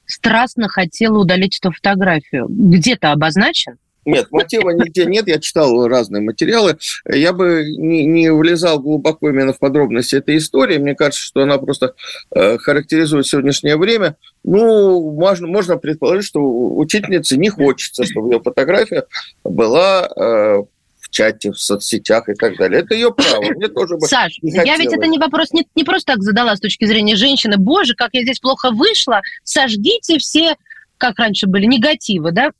страстно 0.07 0.69
хотела 0.69 1.19
удалить 1.19 1.59
эту 1.59 1.71
фотографию, 1.71 2.47
где-то 2.49 3.13
обозначен? 3.13 3.77
Нет, 4.05 4.31
мотива 4.31 4.71
нигде 4.71 5.07
нет. 5.07 5.27
Я 5.29 5.39
читал 5.39 5.87
разные 5.89 6.23
материалы. 6.23 6.79
Я 7.07 7.33
бы 7.33 7.65
не, 7.77 8.05
не 8.05 8.33
влезал 8.33 8.79
глубоко 8.81 9.31
именно 9.31 9.53
в 9.53 9.59
подробности 9.59 10.17
этой 10.17 10.37
истории. 10.37 10.79
Мне 10.79 10.95
кажется, 10.95 11.23
что 11.23 11.43
она 11.43 11.59
просто 11.59 11.95
э, 12.35 12.59
характеризует 12.59 13.27
сегодняшнее 13.27 13.77
время. 13.77 14.17
Ну, 14.43 15.13
можно, 15.13 15.47
можно 15.47 15.77
предположить, 15.77 16.27
что 16.27 16.41
учительнице 16.41 17.37
не 17.37 17.49
хочется, 17.49 18.05
чтобы 18.05 18.35
ее 18.35 18.41
фотография 18.41 19.05
была 19.43 20.09
э, 20.17 20.65
в 21.01 21.11
чате, 21.11 21.53
в 21.53 21.59
соцсетях 21.59 22.29
и 22.29 22.35
так 22.35 22.57
далее. 22.57 22.81
Это 22.81 22.95
ее 22.95 23.13
право. 23.13 23.43
Мне 23.43 23.69
тоже 23.69 23.97
бы 23.97 24.07
Саш, 24.07 24.39
я 24.43 24.77
ведь 24.77 24.93
это 24.93 25.07
не 25.07 25.19
вопрос 25.19 25.53
не, 25.53 25.67
не 25.75 25.85
просто 25.85 26.13
так 26.13 26.23
задала 26.23 26.57
с 26.57 26.61
точки 26.61 26.85
зрения 26.85 27.17
женщины. 27.17 27.57
Боже, 27.57 27.95
как 27.95 28.11
я 28.13 28.23
здесь 28.23 28.41
плохо 28.41 28.71
вышла. 28.71 29.21
Сожгите 29.45 30.19
все, 30.19 30.57
как 30.99 31.19
раньше 31.19 31.47
были, 31.47 31.67
негативы, 31.67 32.33
да? 32.33 32.51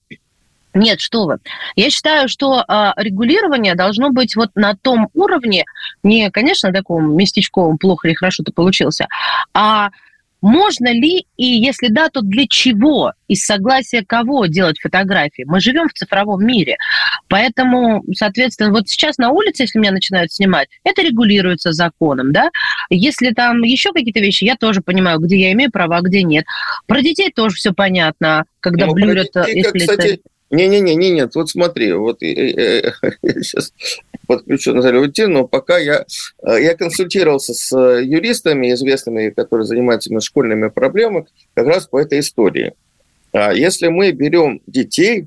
Нет, 0.75 1.01
что 1.01 1.27
вы. 1.27 1.39
Я 1.77 1.89
считаю, 1.89 2.29
что 2.29 2.65
э, 2.67 2.93
регулирование 2.97 3.77
должно 3.77 4.11
быть 4.11 4.35
вот 4.35 4.51
на 4.57 4.75
том 4.75 5.09
уровне, 5.15 5.65
не, 6.03 6.31
конечно, 6.31 6.73
таком 6.73 7.17
местечковом, 7.17 7.79
плохо 7.79 8.09
или 8.09 8.15
хорошо 8.15 8.43
ты 8.43 8.53
получился, 8.53 9.07
а 9.53 9.91
можно 10.45 10.93
ли, 10.93 11.25
и 11.39 11.47
если 11.47 11.89
да, 11.89 12.11
то 12.11 12.21
для 12.21 12.47
чего, 12.47 13.13
из 13.29 13.47
согласия 13.47 14.05
кого 14.07 14.45
делать 14.45 14.79
фотографии? 14.79 15.45
Мы 15.47 15.59
живем 15.59 15.89
в 15.89 15.95
цифровом 15.95 16.45
мире, 16.45 16.77
поэтому, 17.29 18.05
соответственно, 18.13 18.71
вот 18.71 18.87
сейчас 18.87 19.17
на 19.17 19.31
улице, 19.31 19.63
если 19.63 19.79
меня 19.79 19.93
начинают 19.93 20.33
снимать, 20.33 20.69
это 20.85 21.01
регулируется 21.01 21.73
законом, 21.73 22.33
да? 22.33 22.51
Если 22.91 23.31
там 23.31 23.63
еще 23.63 23.93
какие-то 23.93 24.21
вещи, 24.21 24.45
я 24.45 24.57
тоже 24.57 24.83
понимаю, 24.83 25.19
где 25.19 25.39
я 25.39 25.53
имею 25.53 25.71
права, 25.71 25.97
а 25.97 26.03
где 26.03 26.23
нет. 26.23 26.45
Про 26.87 27.01
детей 27.01 27.33
тоже 27.35 27.57
все 27.57 27.73
понятно, 27.73 28.45
когда 28.61 28.85
ну, 28.85 28.93
блюрят... 28.93 29.29
Детей, 29.33 29.63
если 29.63 29.79
кстати, 29.79 30.21
не-не-не, 30.55 30.95
не, 30.95 31.11
нет, 31.11 31.35
вот 31.35 31.51
смотри, 31.51 31.93
вот 31.93 32.19
я, 32.23 32.33
я, 32.33 32.93
я 33.23 33.43
сейчас 33.43 33.73
подключу 34.27 34.73
Наталью 34.73 35.01
Валентину, 35.01 35.33
но 35.33 35.49
пока 35.49 35.79
я, 35.79 36.05
я 36.43 36.75
консультировался 36.75 37.55
с 37.55 37.77
юристами 37.77 38.73
известными, 38.73 39.31
которые 39.31 39.67
занимаются 39.67 40.11
именно 40.11 40.21
школьными 40.21 40.69
проблемами, 40.69 41.27
как 41.55 41.67
раз 41.67 41.87
по 41.87 42.01
этой 42.01 42.21
истории. 42.21 42.75
А 43.33 43.53
если 43.53 43.89
мы 43.89 44.13
берем 44.13 44.61
детей, 44.67 45.27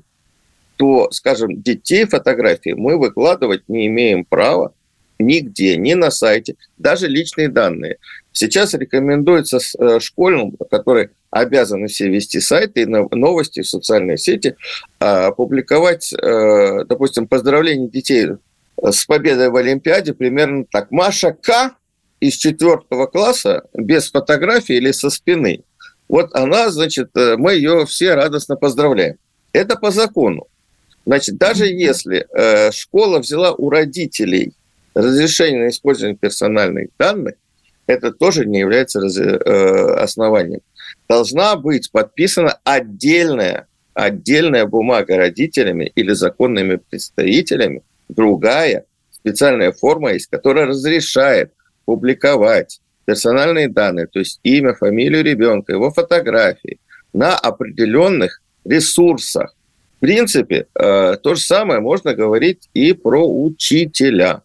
то, 0.76 1.10
скажем, 1.10 1.60
детей 1.60 2.06
фотографии 2.06 2.70
мы 2.70 2.96
выкладывать 2.96 3.68
не 3.68 3.86
имеем 3.88 4.24
права 4.24 4.72
нигде, 5.18 5.76
ни 5.76 5.94
на 5.94 6.10
сайте, 6.10 6.56
даже 6.76 7.08
личные 7.08 7.48
данные. 7.48 7.98
Сейчас 8.32 8.74
рекомендуется 8.74 9.58
э, 9.58 10.00
школьным, 10.00 10.56
которые 10.70 11.10
обязаны 11.30 11.88
все 11.88 12.08
вести 12.08 12.40
сайты, 12.40 12.86
новости, 12.86 13.62
социальные 13.62 14.16
сети, 14.16 14.56
а, 14.98 15.30
публиковать, 15.32 16.12
э, 16.12 16.84
допустим, 16.84 17.26
поздравления 17.26 17.88
детей 17.88 18.28
с 18.82 19.04
победой 19.06 19.50
в 19.50 19.56
Олимпиаде 19.56 20.14
примерно 20.14 20.64
так. 20.70 20.90
Маша 20.90 21.32
К. 21.32 21.74
из 22.20 22.34
четвертого 22.34 23.06
класса 23.06 23.64
без 23.74 24.10
фотографии 24.10 24.76
или 24.76 24.92
со 24.92 25.10
спины. 25.10 25.62
Вот 26.08 26.34
она, 26.34 26.70
значит, 26.70 27.10
э, 27.16 27.36
мы 27.36 27.54
ее 27.54 27.84
все 27.86 28.14
радостно 28.14 28.56
поздравляем. 28.56 29.16
Это 29.52 29.76
по 29.76 29.90
закону. 29.90 30.46
Значит, 31.04 31.38
даже 31.38 31.66
если 31.66 32.26
э, 32.34 32.70
школа 32.72 33.18
взяла 33.18 33.52
у 33.52 33.70
родителей 33.70 34.52
разрешение 35.02 35.64
на 35.64 35.68
использование 35.68 36.16
персональных 36.16 36.88
данных, 36.98 37.34
это 37.86 38.12
тоже 38.12 38.44
не 38.44 38.60
является 38.60 39.00
основанием 40.02 40.60
должна 41.08 41.56
быть 41.56 41.90
подписана 41.90 42.58
отдельная, 42.64 43.66
отдельная 43.94 44.66
бумага 44.66 45.16
родителями 45.16 45.90
или 45.94 46.12
законными 46.12 46.76
представителями, 46.76 47.82
другая 48.08 48.84
специальная 49.10 49.72
форма 49.72 50.12
есть, 50.12 50.28
которая 50.28 50.66
разрешает 50.66 51.52
публиковать 51.84 52.80
персональные 53.04 53.68
данные, 53.68 54.06
то 54.06 54.18
есть 54.18 54.38
имя, 54.42 54.74
фамилию 54.74 55.24
ребенка, 55.24 55.72
его 55.72 55.90
фотографии 55.90 56.78
на 57.12 57.34
определенных 57.36 58.42
ресурсах. 58.64 59.54
В 59.96 60.00
принципе, 60.00 60.66
э, 60.74 61.16
то 61.16 61.34
же 61.34 61.40
самое 61.40 61.80
можно 61.80 62.14
говорить 62.14 62.68
и 62.74 62.92
про 62.92 63.26
учителя. 63.26 64.42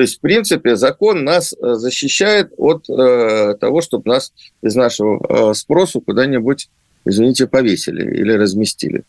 То 0.00 0.02
есть, 0.02 0.16
в 0.16 0.20
принципе, 0.20 0.76
закон 0.76 1.24
нас 1.24 1.52
э, 1.52 1.74
защищает 1.74 2.54
от 2.56 2.88
э, 2.88 3.54
того, 3.60 3.82
чтобы 3.82 4.12
нас 4.12 4.32
из 4.62 4.74
нашего 4.74 5.50
э, 5.50 5.52
спросу 5.52 6.00
куда-нибудь, 6.00 6.70
извините, 7.04 7.46
повесили 7.46 8.10
или 8.16 8.32
разместили. 8.32 9.02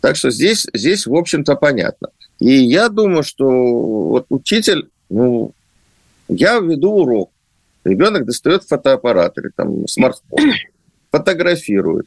Так 0.00 0.16
что 0.16 0.30
здесь, 0.30 0.66
здесь 0.72 1.06
в 1.06 1.14
общем-то, 1.14 1.54
понятно. 1.56 2.08
И 2.38 2.50
я 2.50 2.88
думаю, 2.88 3.24
что 3.24 3.44
вот 3.46 4.24
учитель, 4.30 4.88
ну, 5.10 5.52
я 6.28 6.60
веду 6.60 6.92
урок, 6.92 7.30
ребенок 7.84 8.24
достает 8.24 8.64
фотоаппарат 8.64 9.36
или 9.36 9.50
там 9.54 9.86
смартфон, 9.86 10.54
фотографирует. 11.12 12.06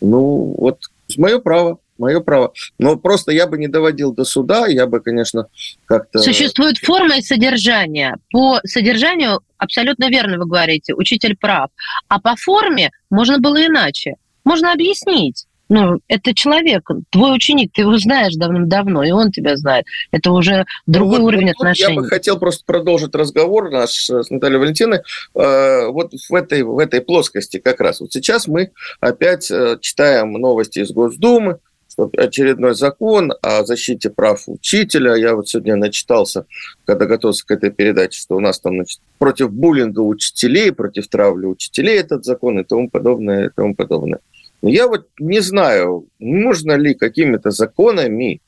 Ну, 0.00 0.54
вот 0.56 0.78
мое 1.18 1.38
право 1.38 1.80
мое 1.98 2.20
право. 2.20 2.52
Но 2.78 2.96
просто 2.96 3.32
я 3.32 3.46
бы 3.46 3.58
не 3.58 3.68
доводил 3.68 4.12
до 4.12 4.24
суда, 4.24 4.66
я 4.66 4.86
бы, 4.86 5.00
конечно, 5.00 5.46
как-то... 5.86 6.18
Существует 6.18 6.78
форма 6.78 7.18
и 7.18 7.22
содержание. 7.22 8.16
По 8.30 8.60
содержанию 8.64 9.40
абсолютно 9.58 10.08
верно 10.08 10.38
вы 10.38 10.46
говорите, 10.46 10.94
учитель 10.94 11.36
прав. 11.36 11.70
А 12.08 12.20
по 12.20 12.36
форме 12.36 12.90
можно 13.10 13.38
было 13.38 13.64
иначе. 13.64 14.14
Можно 14.44 14.72
объяснить. 14.72 15.46
Ну, 15.74 16.00
это 16.06 16.34
человек, 16.34 16.86
твой 17.08 17.34
ученик, 17.34 17.72
ты 17.72 17.80
его 17.80 17.96
знаешь 17.96 18.34
давным-давно, 18.34 19.04
и 19.04 19.10
он 19.10 19.32
тебя 19.32 19.56
знает. 19.56 19.86
Это 20.10 20.30
уже 20.30 20.66
другой 20.86 21.20
ну, 21.20 21.24
вот, 21.24 21.28
уровень 21.28 21.46
вот, 21.46 21.54
отношений. 21.56 21.94
Я 21.94 22.00
бы 22.02 22.06
хотел 22.08 22.38
просто 22.38 22.62
продолжить 22.66 23.14
разговор 23.14 23.70
наш 23.70 24.10
с 24.10 24.28
Натальей 24.28 24.58
Валентиной 24.58 24.98
э, 25.34 25.86
вот 25.86 26.12
в 26.12 26.34
этой, 26.34 26.62
в 26.62 26.78
этой 26.78 27.00
плоскости 27.00 27.56
как 27.58 27.80
раз. 27.80 28.00
Вот 28.00 28.12
сейчас 28.12 28.46
мы 28.48 28.72
опять 29.00 29.50
э, 29.50 29.78
читаем 29.80 30.34
новости 30.34 30.80
из 30.80 30.90
Госдумы, 30.90 31.58
очередной 31.98 32.74
закон 32.74 33.32
о 33.42 33.64
защите 33.64 34.10
прав 34.10 34.42
учителя. 34.46 35.14
Я 35.14 35.34
вот 35.34 35.48
сегодня 35.48 35.76
начитался, 35.76 36.46
когда 36.84 37.06
готовился 37.06 37.46
к 37.46 37.50
этой 37.50 37.70
передаче, 37.70 38.20
что 38.20 38.36
у 38.36 38.40
нас 38.40 38.60
там 38.60 38.74
значит, 38.74 39.00
против 39.18 39.52
буллинга 39.52 40.00
учителей, 40.00 40.72
против 40.72 41.08
травли 41.08 41.46
учителей 41.46 41.98
этот 41.98 42.24
закон 42.24 42.58
и 42.58 42.64
тому 42.64 42.88
подобное, 42.88 43.46
и 43.46 43.50
тому 43.50 43.74
подобное. 43.74 44.20
Но 44.62 44.68
я 44.68 44.86
вот 44.86 45.08
не 45.18 45.40
знаю, 45.40 46.06
нужно 46.20 46.72
ли 46.72 46.94
какими-то 46.94 47.50
законами 47.50 48.40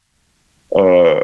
э, 0.70 1.22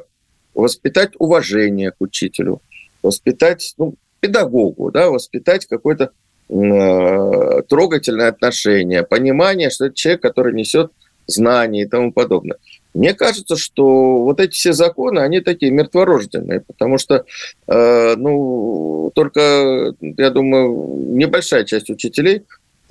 воспитать 0.55 1.13
уважение 1.19 1.93
к 1.93 1.97
учителю, 2.01 2.61
воспитать 3.03 3.75
ну, 3.79 3.95
педагогу, 4.21 4.91
да, 4.91 5.11
воспитать 5.11 5.67
какое-то 5.67 6.11
э, 6.49 7.63
трогательное 7.69 8.29
отношение, 8.29 9.05
понимание, 9.05 9.71
что 9.71 9.87
это 9.87 9.95
человек, 9.95 10.23
который 10.23 10.55
несет 10.55 10.93
знаний 11.31 11.83
и 11.83 11.87
тому 11.87 12.13
подобное. 12.13 12.59
Мне 12.93 13.15
кажется, 13.15 13.57
что 13.57 14.23
вот 14.23 14.41
эти 14.41 14.53
все 14.53 14.73
законы, 14.73 15.21
они 15.21 15.41
такие 15.41 15.71
мертворожденные, 15.71 16.61
потому 16.61 16.99
что, 16.99 17.25
э, 17.69 18.15
ну, 18.17 19.13
только, 19.15 19.95
я 20.01 20.31
думаю, 20.31 21.15
небольшая 21.15 21.65
часть 21.65 21.89
учителей 21.89 22.43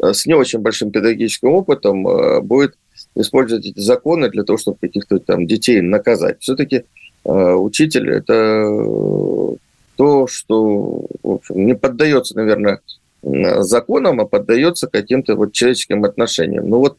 э, 0.01 0.13
с 0.13 0.25
не 0.25 0.35
очень 0.35 0.59
большим 0.59 0.91
педагогическим 0.91 1.49
опытом 1.49 2.07
э, 2.07 2.41
будет 2.41 2.75
использовать 3.15 3.65
эти 3.65 3.79
законы 3.79 4.29
для 4.29 4.43
того, 4.43 4.57
чтобы 4.57 4.77
каких-то 4.79 5.19
там 5.19 5.45
детей 5.45 5.81
наказать. 5.81 6.37
Все-таки 6.39 6.85
э, 7.25 7.53
учитель– 7.53 8.09
это 8.11 9.57
то, 9.97 10.27
что 10.27 11.05
в 11.23 11.31
общем, 11.31 11.65
не 11.65 11.75
поддается, 11.75 12.37
наверное, 12.37 12.79
законам, 13.21 14.21
а 14.21 14.25
поддается 14.25 14.87
каким-то 14.87 15.35
вот 15.35 15.51
человеческим 15.51 16.05
отношениям. 16.05 16.69
Ну 16.69 16.79
вот 16.79 16.97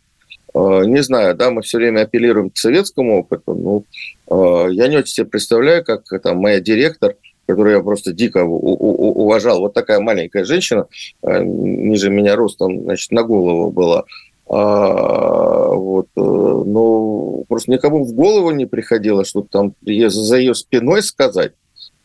не 0.54 1.02
знаю, 1.02 1.36
да, 1.36 1.50
мы 1.50 1.62
все 1.62 1.78
время 1.78 2.02
апеллируем 2.02 2.50
к 2.50 2.58
советскому 2.58 3.20
опыту, 3.20 3.54
ну, 3.54 3.84
э, 4.30 4.72
я 4.72 4.88
не 4.88 4.96
очень 4.96 5.12
себе 5.12 5.26
представляю, 5.26 5.84
как 5.84 6.04
там 6.22 6.38
моя 6.38 6.60
директор, 6.60 7.14
которую 7.46 7.76
я 7.76 7.82
просто 7.82 8.12
дико 8.12 8.44
уважал, 8.44 9.60
вот 9.60 9.74
такая 9.74 10.00
маленькая 10.00 10.44
женщина, 10.44 10.86
э, 11.22 11.42
ниже 11.42 12.10
меня 12.10 12.36
ростом, 12.36 12.82
значит, 12.82 13.12
на 13.12 13.22
голову 13.22 13.70
была, 13.70 14.04
а, 14.52 15.72
вот, 15.74 16.08
ну, 16.16 17.44
просто 17.48 17.70
никому 17.70 18.04
в 18.04 18.12
голову 18.14 18.50
не 18.50 18.66
приходило, 18.66 19.24
что 19.24 19.42
там 19.42 19.74
за 19.84 20.36
ее 20.38 20.56
спиной 20.56 21.04
сказать. 21.04 21.52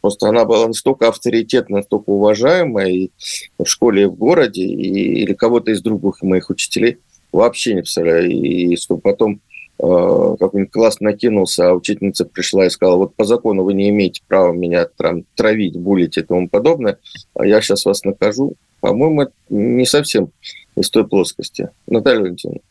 Просто 0.02 0.30
она 0.30 0.46
была 0.46 0.68
настолько 0.68 1.08
авторитетна, 1.08 1.78
настолько 1.78 2.12
уважаемая 2.12 2.90
и 2.90 3.10
в 3.58 3.66
школе, 3.66 4.04
и 4.04 4.06
в 4.06 4.14
городе, 4.14 4.62
и, 4.62 5.24
или 5.24 5.34
кого-то 5.34 5.72
из 5.72 5.82
других 5.82 6.22
моих 6.22 6.52
учителей– 6.52 7.00
вообще 7.36 7.76
не 7.76 7.82
представляю. 7.82 8.32
И 8.32 8.76
что 8.78 8.98
потом 8.98 9.42
э, 9.80 10.36
какой-нибудь 10.40 10.72
класс 10.72 11.00
накинулся, 11.00 11.70
а 11.70 11.74
учительница 11.74 12.26
пришла 12.26 12.66
и 12.66 12.70
сказала, 12.70 12.98
вот 12.98 13.16
по 13.16 13.26
закону 13.26 13.64
вы 13.64 13.74
не 13.74 13.90
имеете 13.90 14.22
права 14.28 14.54
меня 14.54 14.86
там, 14.98 15.24
травить, 15.36 15.78
булить 15.78 16.18
и 16.18 16.22
тому 16.22 16.50
подобное, 16.50 16.98
а 17.36 17.46
я 17.46 17.62
сейчас 17.62 17.86
вас 17.86 18.04
накажу. 18.04 18.54
По-моему, 18.80 19.30
не 19.50 19.86
совсем 19.86 20.30
из 20.76 20.90
той 20.90 21.08
плоскости. 21.08 21.70
Наталья 21.88 22.22
Валентиновна. 22.22 22.62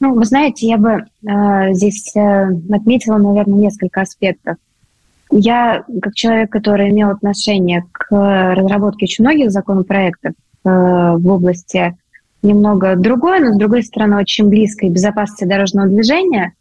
Ну, 0.00 0.14
вы 0.14 0.24
знаете, 0.24 0.66
я 0.66 0.78
бы 0.78 1.04
э, 1.28 1.72
здесь 1.74 2.16
э, 2.16 2.48
отметила, 2.72 3.18
наверное, 3.18 3.58
несколько 3.58 4.00
аспектов. 4.00 4.56
Я, 5.30 5.84
как 6.02 6.14
человек, 6.14 6.50
который 6.50 6.88
имел 6.88 7.10
отношение 7.10 7.84
к 7.92 8.10
разработке 8.10 9.04
очень 9.04 9.24
многих 9.24 9.50
законопроектов 9.50 10.32
э, 10.64 10.68
в 10.68 11.26
области 11.28 11.96
немного 12.42 12.96
другое, 12.96 13.40
но 13.40 13.54
с 13.54 13.58
другой 13.58 13.82
стороны 13.82 14.16
очень 14.16 14.48
близко 14.48 14.86
и 14.86 14.90
безопасности 14.90 15.44
дорожного 15.44 15.88
движения. 15.88 16.52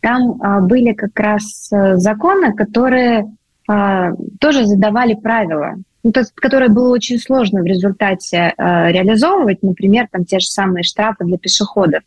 Там 0.00 0.40
а, 0.40 0.60
были 0.60 0.92
как 0.92 1.18
раз 1.18 1.70
а, 1.72 1.96
законы, 1.96 2.54
которые 2.54 3.30
а, 3.68 4.12
тоже 4.40 4.66
задавали 4.66 5.14
правила, 5.14 5.76
ну, 6.02 6.12
то 6.12 6.20
есть, 6.20 6.32
которые 6.34 6.70
было 6.70 6.92
очень 6.92 7.18
сложно 7.18 7.60
в 7.60 7.66
результате 7.66 8.54
а, 8.56 8.90
реализовывать, 8.90 9.62
например, 9.62 10.08
там 10.10 10.24
те 10.24 10.38
же 10.38 10.46
самые 10.46 10.82
штрафы 10.82 11.24
для 11.24 11.36
пешеходов. 11.36 12.02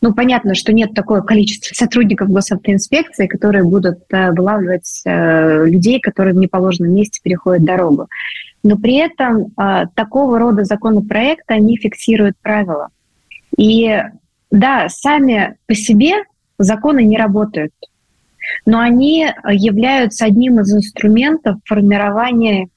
Ну, 0.00 0.14
понятно, 0.14 0.54
что 0.54 0.72
нет 0.72 0.94
такого 0.94 1.20
количества 1.20 1.74
сотрудников 1.74 2.30
госавтоинспекции, 2.30 3.26
которые 3.26 3.64
будут 3.64 4.00
э, 4.10 4.30
вылавливать 4.32 5.02
э, 5.04 5.66
людей, 5.66 6.00
которые 6.00 6.34
в 6.34 6.38
неположенном 6.38 6.94
месте 6.94 7.20
переходят 7.22 7.64
дорогу 7.64 8.08
но 8.66 8.76
при 8.76 8.96
этом 8.96 9.52
а, 9.56 9.86
такого 9.86 10.38
рода 10.38 10.64
законопроекты, 10.64 11.54
они 11.54 11.76
фиксируют 11.76 12.36
правила. 12.42 12.88
И 13.56 13.96
да, 14.50 14.88
сами 14.88 15.56
по 15.66 15.74
себе 15.74 16.24
законы 16.58 17.04
не 17.04 17.16
работают, 17.16 17.72
но 18.64 18.80
они 18.80 19.28
являются 19.50 20.24
одним 20.24 20.60
из 20.60 20.74
инструментов 20.74 21.58
формирования 21.64 22.68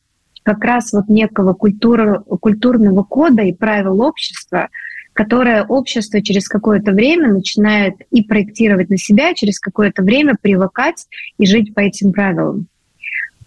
как 0.44 0.64
раз 0.64 0.94
вот 0.94 1.10
некого 1.10 1.54
культура, 1.54 2.20
культурного 2.20 3.04
кода 3.04 3.42
и 3.42 3.54
правил 3.54 4.02
общества, 4.02 4.70
которое 5.14 5.64
общество 5.64 6.22
через 6.22 6.48
какое-то 6.48 6.92
время 6.92 7.34
начинает 7.34 7.96
и 8.12 8.24
проектировать 8.24 8.90
на 8.90 8.98
себя, 8.98 9.34
через 9.34 9.60
какое-то 9.60 10.04
время 10.04 10.36
привыкать 10.40 11.08
и 11.38 11.46
жить 11.46 11.74
по 11.74 11.82
этим 11.82 12.14
правилам. 12.14 12.68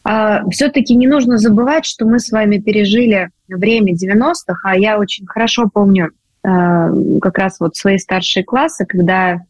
А, 0.05 0.49
все-таки 0.51 0.95
не 0.95 1.07
нужно 1.07 1.39
забывать, 1.39 1.85
что 1.85 2.05
мы 2.05 2.19
с 2.19 2.31
вами 2.31 2.59
пережили 2.59 3.31
время 3.49 3.95
90-х, 3.95 4.61
а 4.63 4.77
я 4.77 4.99
очень 4.99 5.27
хорошо 5.27 5.69
помню 5.73 6.11
а, 6.43 6.91
как 7.21 7.39
раз 7.39 7.61
вот 7.61 7.77
свои 7.77 7.99
старшие 7.99 8.45
классы, 8.45 8.85
когда 8.85 9.43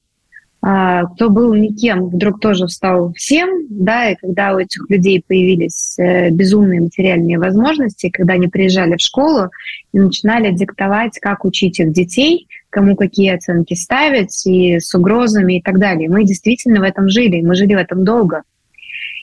а, 0.64 1.06
кто 1.06 1.28
был 1.28 1.54
никем, 1.54 2.06
вдруг 2.06 2.38
тоже 2.38 2.68
стал 2.68 3.12
всем, 3.14 3.66
да, 3.68 4.10
и 4.10 4.14
когда 4.14 4.54
у 4.54 4.58
этих 4.58 4.88
людей 4.88 5.24
появились 5.26 5.98
э, 5.98 6.30
безумные 6.30 6.80
материальные 6.80 7.40
возможности, 7.40 8.10
когда 8.10 8.34
они 8.34 8.46
приезжали 8.46 8.96
в 8.96 9.00
школу 9.00 9.50
и 9.92 9.98
начинали 9.98 10.52
диктовать, 10.52 11.18
как 11.18 11.44
учить 11.44 11.80
их 11.80 11.92
детей, 11.92 12.46
кому 12.70 12.94
какие 12.94 13.34
оценки 13.34 13.74
ставить, 13.74 14.46
и 14.46 14.78
с 14.78 14.94
угрозами 14.94 15.58
и 15.58 15.62
так 15.62 15.80
далее. 15.80 16.08
Мы 16.08 16.24
действительно 16.24 16.78
в 16.78 16.84
этом 16.84 17.08
жили, 17.08 17.40
мы 17.40 17.56
жили 17.56 17.74
в 17.74 17.78
этом 17.78 18.04
долго. 18.04 18.42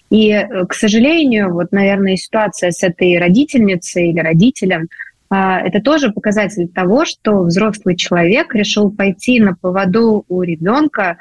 И, 0.09 0.31
э, 0.31 0.65
к 0.65 0.73
сожалению, 0.73 1.53
вот, 1.53 1.71
наверное, 1.71 2.15
ситуация 2.15 2.71
с 2.71 2.83
этой 2.83 3.17
родительницей 3.19 4.09
или 4.09 4.19
родителем 4.19 4.87
а, 5.31 5.61
это 5.61 5.79
тоже 5.79 6.11
показатель 6.11 6.67
того, 6.67 7.05
что 7.05 7.43
взрослый 7.43 7.95
человек 7.95 8.55
решил 8.55 8.89
пойти 8.89 9.39
на 9.39 9.53
поводу 9.53 10.25
у 10.27 10.41
ребенка, 10.41 11.17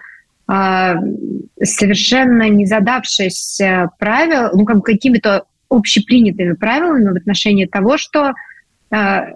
а, 0.46 0.96
совершенно 1.62 2.48
не 2.48 2.64
задавшись 2.64 3.60
правил, 3.98 4.48
ну, 4.54 4.64
как 4.64 4.82
какими-то 4.82 5.44
общепринятыми 5.68 6.54
правилами 6.54 7.12
в 7.12 7.16
отношении 7.16 7.66
того, 7.66 7.98
что 7.98 8.32
а, 8.90 9.26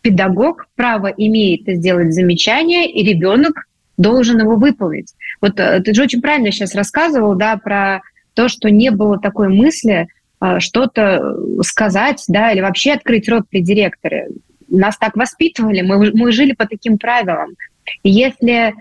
педагог 0.00 0.66
право 0.76 1.08
имеет 1.08 1.66
сделать 1.66 2.14
замечание, 2.14 2.90
и 2.90 3.04
ребенок 3.04 3.66
должен 3.98 4.40
его 4.40 4.56
выполнить. 4.56 5.12
Вот 5.42 5.60
э, 5.60 5.80
ты 5.80 5.92
же 5.92 6.02
очень 6.02 6.22
правильно 6.22 6.50
сейчас 6.50 6.74
рассказывал, 6.74 7.34
да, 7.34 7.58
про 7.58 8.00
то, 8.34 8.48
что 8.48 8.70
не 8.70 8.90
было 8.90 9.18
такой 9.18 9.48
мысли 9.48 10.08
а, 10.40 10.60
что-то 10.60 11.36
сказать, 11.62 12.24
да, 12.28 12.52
или 12.52 12.60
вообще 12.60 12.92
открыть 12.92 13.28
рот 13.28 13.44
при 13.48 13.60
директоре. 13.60 14.28
Нас 14.68 14.96
так 14.96 15.16
воспитывали, 15.16 15.82
мы, 15.82 16.10
мы 16.12 16.32
жили 16.32 16.52
по 16.52 16.66
таким 16.66 16.98
правилам. 16.98 17.54
Если 18.02 18.74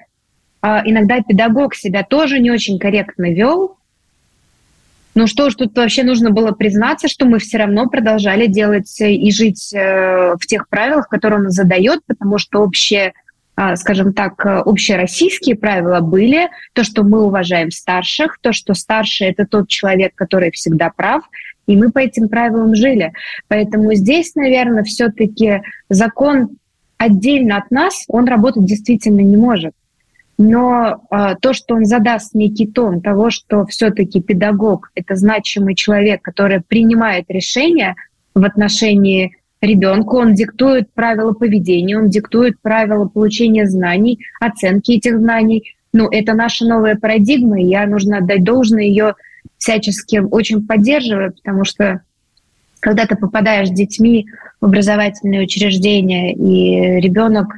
а, 0.61 0.81
иногда 0.85 1.21
педагог 1.21 1.75
себя 1.75 2.03
тоже 2.03 2.39
не 2.39 2.51
очень 2.51 2.79
корректно 2.79 3.31
вел, 3.31 3.77
ну 5.13 5.27
что 5.27 5.49
ж, 5.49 5.55
тут 5.55 5.77
вообще 5.77 6.03
нужно 6.03 6.31
было 6.31 6.51
признаться, 6.51 7.07
что 7.07 7.25
мы 7.25 7.39
все 7.39 7.57
равно 7.57 7.87
продолжали 7.89 8.47
делать 8.47 8.99
и 9.01 9.29
жить 9.31 9.73
э, 9.73 10.35
в 10.39 10.47
тех 10.47 10.69
правилах, 10.69 11.09
которые 11.09 11.41
он 11.41 11.49
задает, 11.49 11.99
потому 12.07 12.37
что 12.37 12.61
общее 12.61 13.13
скажем 13.75 14.13
так, 14.13 14.45
э, 14.45 14.59
общероссийские 14.59 15.55
правила 15.55 15.99
были 15.99 16.49
то, 16.73 16.83
что 16.83 17.03
мы 17.03 17.23
уважаем 17.23 17.71
старших, 17.71 18.37
то, 18.41 18.53
что 18.53 18.73
старший— 18.73 19.27
это 19.29 19.45
тот 19.45 19.67
человек, 19.67 20.13
который 20.15 20.51
всегда 20.51 20.89
прав, 20.89 21.23
и 21.67 21.75
мы 21.75 21.91
по 21.91 21.99
этим 21.99 22.27
правилам 22.29 22.75
жили. 22.75 23.13
Поэтому 23.47 23.93
здесь, 23.93 24.35
наверное, 24.35 24.83
все-таки 24.83 25.61
закон 25.89 26.57
отдельно 26.97 27.57
от 27.57 27.71
нас, 27.71 28.05
он 28.07 28.27
работать 28.27 28.65
действительно 28.65 29.21
не 29.21 29.37
может. 29.37 29.73
Но 30.37 31.03
а, 31.09 31.35
то, 31.35 31.53
что 31.53 31.75
он 31.75 31.85
задаст 31.85 32.33
некий 32.33 32.65
тон 32.65 33.01
того, 33.01 33.29
что 33.29 33.65
все-таки 33.65 34.21
педагог— 34.21 34.91
это 34.95 35.15
значимый 35.15 35.75
человек, 35.75 36.21
который 36.21 36.61
принимает 36.61 37.25
решения 37.29 37.95
в 38.33 38.43
отношении 38.43 39.37
ребенку, 39.62 40.17
он 40.17 40.34
диктует 40.34 40.91
правила 40.93 41.34
поведения, 41.34 41.97
он 41.97 42.10
диктует 42.10 42.60
правила 42.62 43.06
получения 43.06 43.67
знаний, 43.67 44.19
оценки 44.39 44.91
этих 44.91 45.19
знаний. 45.19 45.76
Ну, 45.93 46.08
это 46.10 46.34
наша 46.34 46.65
новая 46.65 46.95
парадигма, 46.95 47.62
и 47.62 47.65
я 47.65 47.86
нужно 47.86 48.17
отдать 48.17 48.43
должное 48.43 48.84
ее 48.84 49.15
всячески 49.58 50.17
очень 50.17 50.65
поддерживаю, 50.65 51.34
потому 51.34 51.65
что 51.65 52.02
когда 52.80 53.06
ты 53.06 53.15
попадаешь 53.15 53.67
с 53.67 53.71
детьми 53.71 54.26
в 54.60 54.65
образовательные 54.65 55.43
учреждения, 55.43 56.34
и 56.34 57.00
ребенок 57.00 57.58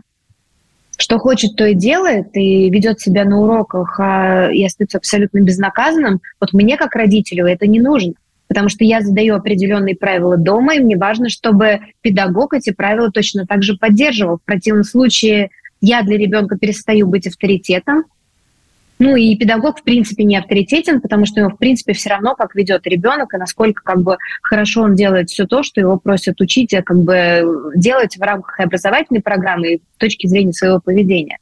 что 0.95 1.17
хочет, 1.17 1.55
то 1.55 1.65
и 1.65 1.73
делает, 1.73 2.27
и 2.33 2.69
ведет 2.69 3.01
себя 3.01 3.25
на 3.25 3.39
уроках, 3.39 3.99
а, 3.99 4.49
и 4.51 4.63
остается 4.63 4.99
абсолютно 4.99 5.39
безнаказанным, 5.39 6.21
вот 6.39 6.53
мне 6.53 6.77
как 6.77 6.95
родителю 6.95 7.47
это 7.47 7.65
не 7.65 7.79
нужно 7.79 8.13
потому 8.53 8.69
что 8.69 8.83
я 8.83 9.01
задаю 9.01 9.33
определенные 9.33 9.95
правила 9.95 10.37
дома, 10.37 10.75
и 10.75 10.79
мне 10.79 10.95
важно, 10.95 11.27
чтобы 11.27 11.79
педагог 12.01 12.53
эти 12.53 12.71
правила 12.71 13.11
точно 13.11 13.47
так 13.47 13.63
же 13.63 13.75
поддерживал. 13.75 14.37
В 14.37 14.43
противном 14.43 14.83
случае 14.83 15.49
я 15.81 16.03
для 16.03 16.19
ребенка 16.19 16.55
перестаю 16.55 17.07
быть 17.07 17.25
авторитетом, 17.25 18.05
ну 18.99 19.15
и 19.15 19.35
педагог, 19.35 19.79
в 19.79 19.83
принципе, 19.83 20.23
не 20.23 20.37
авторитетен, 20.37 21.01
потому 21.01 21.25
что 21.25 21.39
ему, 21.39 21.49
в 21.49 21.57
принципе, 21.57 21.93
все 21.93 22.11
равно, 22.11 22.35
как 22.35 22.53
ведет 22.53 22.85
ребенок 22.85 23.33
и 23.33 23.37
насколько 23.37 23.81
как 23.81 24.03
бы 24.03 24.17
хорошо 24.43 24.83
он 24.83 24.93
делает 24.93 25.31
все 25.31 25.47
то, 25.47 25.63
что 25.63 25.81
его 25.81 25.97
просят 25.97 26.39
учить, 26.39 26.75
как 26.85 26.97
бы 26.99 27.71
делать 27.75 28.15
в 28.15 28.21
рамках 28.21 28.59
образовательной 28.59 29.23
программы 29.23 29.73
и 29.73 29.77
с 29.77 29.97
точки 29.97 30.27
зрения 30.27 30.53
своего 30.53 30.79
поведения. 30.79 31.39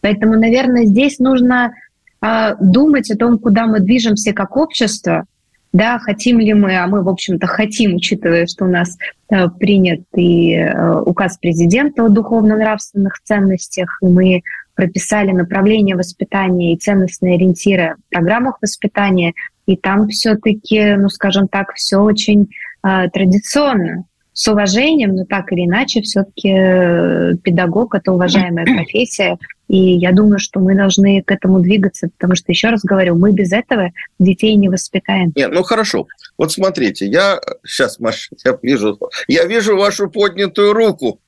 Поэтому, 0.00 0.38
наверное, 0.38 0.86
здесь 0.86 1.18
нужно 1.18 1.74
э, 2.22 2.56
думать 2.58 3.10
о 3.10 3.18
том, 3.18 3.38
куда 3.38 3.66
мы 3.66 3.80
движемся 3.80 4.32
как 4.32 4.56
общество, 4.56 5.26
да, 5.74 5.98
хотим 5.98 6.38
ли 6.38 6.54
мы, 6.54 6.76
а 6.76 6.86
мы, 6.86 7.02
в 7.02 7.08
общем-то, 7.08 7.48
хотим, 7.48 7.96
учитывая, 7.96 8.46
что 8.46 8.64
у 8.64 8.68
нас 8.68 8.96
э, 9.28 9.48
принят 9.48 10.02
и 10.14 10.54
э, 10.54 11.00
указ 11.00 11.36
президента 11.36 12.04
о 12.04 12.08
духовно-нравственных 12.08 13.20
ценностях, 13.24 13.98
и 14.00 14.06
мы 14.06 14.42
прописали 14.76 15.32
направление 15.32 15.96
воспитания 15.96 16.74
и 16.74 16.78
ценностные 16.78 17.34
ориентиры 17.34 17.96
в 18.06 18.14
программах 18.14 18.58
воспитания, 18.62 19.34
и 19.66 19.76
там 19.76 20.08
все-таки, 20.10 20.94
ну, 20.94 21.08
скажем 21.08 21.48
так, 21.48 21.74
все 21.74 21.96
очень 21.96 22.50
э, 22.86 23.10
традиционно 23.12 24.04
с 24.34 24.48
уважением, 24.48 25.14
но 25.14 25.24
так 25.24 25.50
или 25.52 25.64
иначе, 25.64 26.02
все-таки 26.02 26.50
э, 26.50 27.34
педагог 27.42 27.94
это 27.94 28.12
уважаемая 28.12 28.64
профессия, 28.76 29.38
и 29.68 29.78
я 29.78 30.12
думаю, 30.12 30.40
что 30.40 30.60
мы 30.60 30.74
должны 30.74 31.22
к 31.22 31.30
этому 31.30 31.60
двигаться, 31.60 32.08
потому 32.08 32.34
что, 32.34 32.52
еще 32.52 32.68
раз 32.68 32.82
говорю, 32.82 33.16
мы 33.16 33.32
без 33.32 33.52
этого 33.52 33.90
детей 34.18 34.56
не 34.56 34.68
воспитаем. 34.68 35.32
Нет, 35.36 35.50
ну 35.52 35.62
хорошо. 35.62 36.06
Вот 36.36 36.52
смотрите, 36.52 37.06
я 37.06 37.40
сейчас, 37.64 38.00
Маша, 38.00 38.30
я 38.44 38.58
вижу, 38.60 38.98
я 39.28 39.44
вижу 39.46 39.76
вашу 39.76 40.10
поднятую 40.10 40.74
руку. 40.74 41.20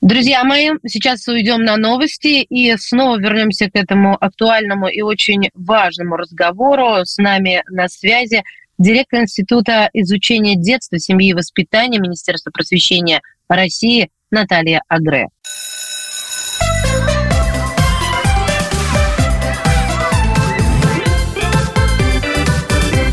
Друзья 0.00 0.44
мои, 0.44 0.70
сейчас 0.86 1.26
уйдем 1.26 1.64
на 1.64 1.76
новости 1.76 2.42
и 2.42 2.76
снова 2.76 3.18
вернемся 3.18 3.68
к 3.68 3.74
этому 3.74 4.16
актуальному 4.18 4.86
и 4.86 5.02
очень 5.02 5.50
важному 5.54 6.16
разговору. 6.16 7.04
С 7.04 7.18
нами 7.18 7.64
на 7.68 7.88
связи 7.88 8.44
директор 8.78 9.20
Института 9.22 9.90
изучения 9.92 10.56
детства, 10.56 10.98
семьи 10.98 11.30
и 11.30 11.34
воспитания 11.34 11.98
Министерства 11.98 12.50
просвещения 12.50 13.20
России 13.48 14.10
Наталья 14.30 14.82
Агре. 14.88 15.28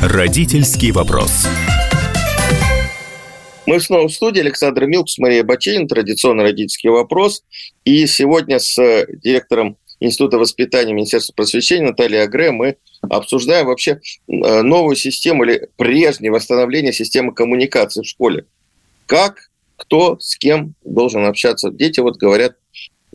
Родительский 0.01 0.91
вопрос. 0.91 1.47
Мы 3.65 3.79
снова 3.79 4.07
в 4.07 4.13
студии. 4.13 4.41
Александр 4.41 4.85
Милкс, 4.85 5.17
Мария 5.17 5.43
Баченин. 5.43 5.87
Традиционный 5.87 6.43
родительский 6.43 6.91
вопрос. 6.91 7.43
И 7.83 8.05
сегодня 8.05 8.59
с 8.59 8.75
директором 9.23 9.77
Института 10.05 10.37
воспитания 10.37 10.93
Министерства 10.93 11.33
просвещения 11.33 11.87
Натальей 11.87 12.21
Агре 12.21 12.51
мы 12.51 12.77
обсуждаем 13.01 13.67
вообще 13.67 13.99
э, 14.27 14.61
новую 14.61 14.95
систему 14.95 15.43
или 15.43 15.69
прежнее 15.77 16.31
восстановление 16.31 16.93
системы 16.93 17.33
коммуникации 17.33 18.01
в 18.01 18.07
школе. 18.07 18.45
Как, 19.05 19.49
кто, 19.77 20.17
с 20.19 20.35
кем 20.37 20.73
должен 20.83 21.25
общаться. 21.25 21.69
Дети 21.69 21.99
вот 21.99 22.17
говорят, 22.17 22.55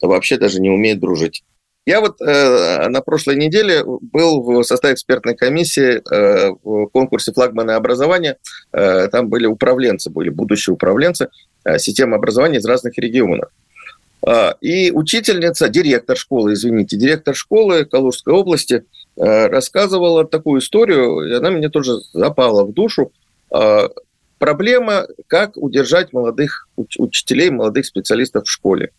вообще 0.01 0.37
даже 0.37 0.61
не 0.61 0.71
умеют 0.71 1.01
дружить. 1.01 1.43
Я 1.87 2.01
вот 2.01 2.21
э, 2.21 2.89
на 2.89 3.01
прошлой 3.01 3.37
неделе 3.37 3.83
был 3.85 4.43
в 4.43 4.63
составе 4.65 4.95
экспертной 4.95 5.35
комиссии 5.35 6.01
э, 6.01 6.51
в 6.63 6.87
конкурсе 6.89 7.33
«Флагманы 7.33 7.73
образования». 7.73 8.37
Э, 8.73 9.09
там 9.09 9.29
были 9.29 9.47
управленцы, 9.47 10.11
были 10.11 10.29
будущие 10.29 10.75
управленцы 10.75 11.31
э, 11.65 11.79
системы 11.79 12.17
образования 12.17 12.59
из 12.59 12.67
разных 12.67 12.99
регионов. 12.99 13.51
Э, 14.27 14.53
и 14.61 14.91
учительница, 14.91 15.69
директор 15.69 16.17
школы, 16.17 16.53
извините, 16.55 16.97
директор 16.97 17.35
школы 17.35 17.85
Калужской 17.85 18.35
области 18.35 18.85
э, 19.17 19.47
рассказывала 19.47 20.27
такую 20.27 20.61
историю, 20.61 21.29
и 21.29 21.33
она 21.33 21.51
мне 21.51 21.69
тоже 21.69 22.01
запала 22.13 22.65
в 22.65 22.73
душу. 22.73 23.13
Э, 23.51 23.89
проблема, 24.39 25.07
как 25.27 25.57
удержать 25.57 26.13
молодых 26.13 26.69
учителей, 26.77 27.51
молодых 27.51 27.87
специалистов 27.87 28.47
в 28.47 28.51
школе. 28.51 28.91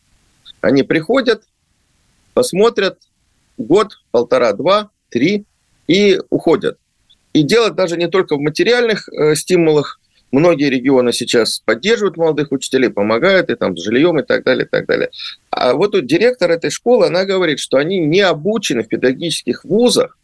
Они 0.61 0.83
приходят, 0.83 1.43
посмотрят 2.33 2.99
год, 3.57 3.99
полтора, 4.11 4.53
два, 4.53 4.89
три 5.09 5.45
и 5.87 6.19
уходят. 6.29 6.77
И 7.33 7.43
делать 7.43 7.75
даже 7.75 7.97
не 7.97 8.07
только 8.07 8.35
в 8.35 8.41
материальных 8.41 9.07
э, 9.09 9.35
стимулах. 9.35 9.99
Многие 10.31 10.69
регионы 10.69 11.13
сейчас 11.13 11.59
поддерживают 11.59 12.17
молодых 12.17 12.51
учителей, 12.51 12.89
помогают 12.89 13.49
и 13.49 13.55
там 13.55 13.75
с 13.75 13.83
жильем 13.83 14.19
и 14.19 14.23
так 14.23 14.43
далее, 14.43 14.65
и 14.65 14.69
так 14.69 14.85
далее. 14.85 15.09
А 15.49 15.73
вот 15.73 15.91
тут 15.91 16.05
директор 16.05 16.49
этой 16.51 16.69
школы, 16.69 17.07
она 17.07 17.25
говорит, 17.25 17.59
что 17.59 17.77
они 17.77 17.99
не 17.99 18.21
обучены 18.21 18.83
в 18.83 18.87
педагогических 18.87 19.65
вузах 19.65 20.17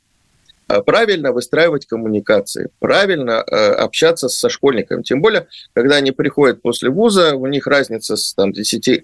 Э, 0.70 0.82
правильно 0.82 1.32
выстраивать 1.32 1.86
коммуникации, 1.86 2.70
правильно 2.80 3.44
э, 3.46 3.56
общаться 3.56 4.28
со 4.28 4.50
школьниками. 4.50 5.02
Тем 5.02 5.22
более, 5.22 5.48
когда 5.74 5.96
они 5.96 6.12
приходят 6.12 6.62
после 6.62 6.90
вуза, 6.90 7.36
у 7.36 7.48
них 7.48 7.68
разница 7.68 8.18
с 8.18 8.34
там, 8.34 8.52
10-11 8.52 9.04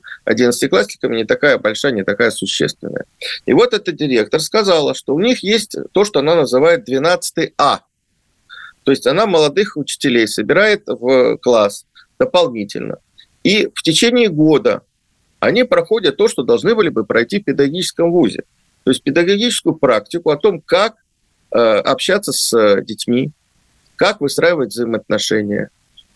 классниками 0.68 1.18
не 1.18 1.26
такая 1.26 1.58
большая, 1.58 1.94
не 1.94 2.04
такая 2.04 2.32
существенная. 2.32 3.06
И 3.46 3.54
вот 3.54 3.74
эта 3.74 3.94
директор 3.94 4.42
сказала, 4.42 4.94
что 4.94 5.16
у 5.16 5.20
них 5.20 5.42
есть 5.42 5.78
то, 5.94 6.04
что 6.04 6.20
она 6.20 6.36
называет 6.36 6.84
12 6.84 7.54
А. 7.58 7.82
То 8.84 8.92
есть 8.92 9.08
она 9.08 9.26
молодых 9.26 9.78
учителей 9.78 10.28
собирает 10.28 10.84
в 10.88 11.38
класс 11.38 11.86
дополнительно. 12.20 12.98
И 13.44 13.70
в 13.74 13.82
течение 13.84 14.30
года 14.30 14.82
они 15.40 15.64
проходят 15.64 16.18
то, 16.18 16.28
что 16.28 16.44
должны 16.44 16.76
были 16.76 16.90
бы 16.90 17.06
пройти 17.06 17.40
в 17.40 17.46
педагогическом 17.46 18.12
вузе. 18.12 18.44
То 18.84 18.92
есть 18.92 19.04
педагогическую 19.04 19.76
практику 19.76 20.30
о 20.30 20.38
том, 20.38 20.62
как 20.62 20.96
Э, 21.56 21.78
общаться 21.82 22.32
с 22.32 22.52
э, 22.58 22.84
детьми, 22.84 23.32
как 23.96 24.22
выстраивать 24.22 24.70
взаимоотношения, 24.70 25.70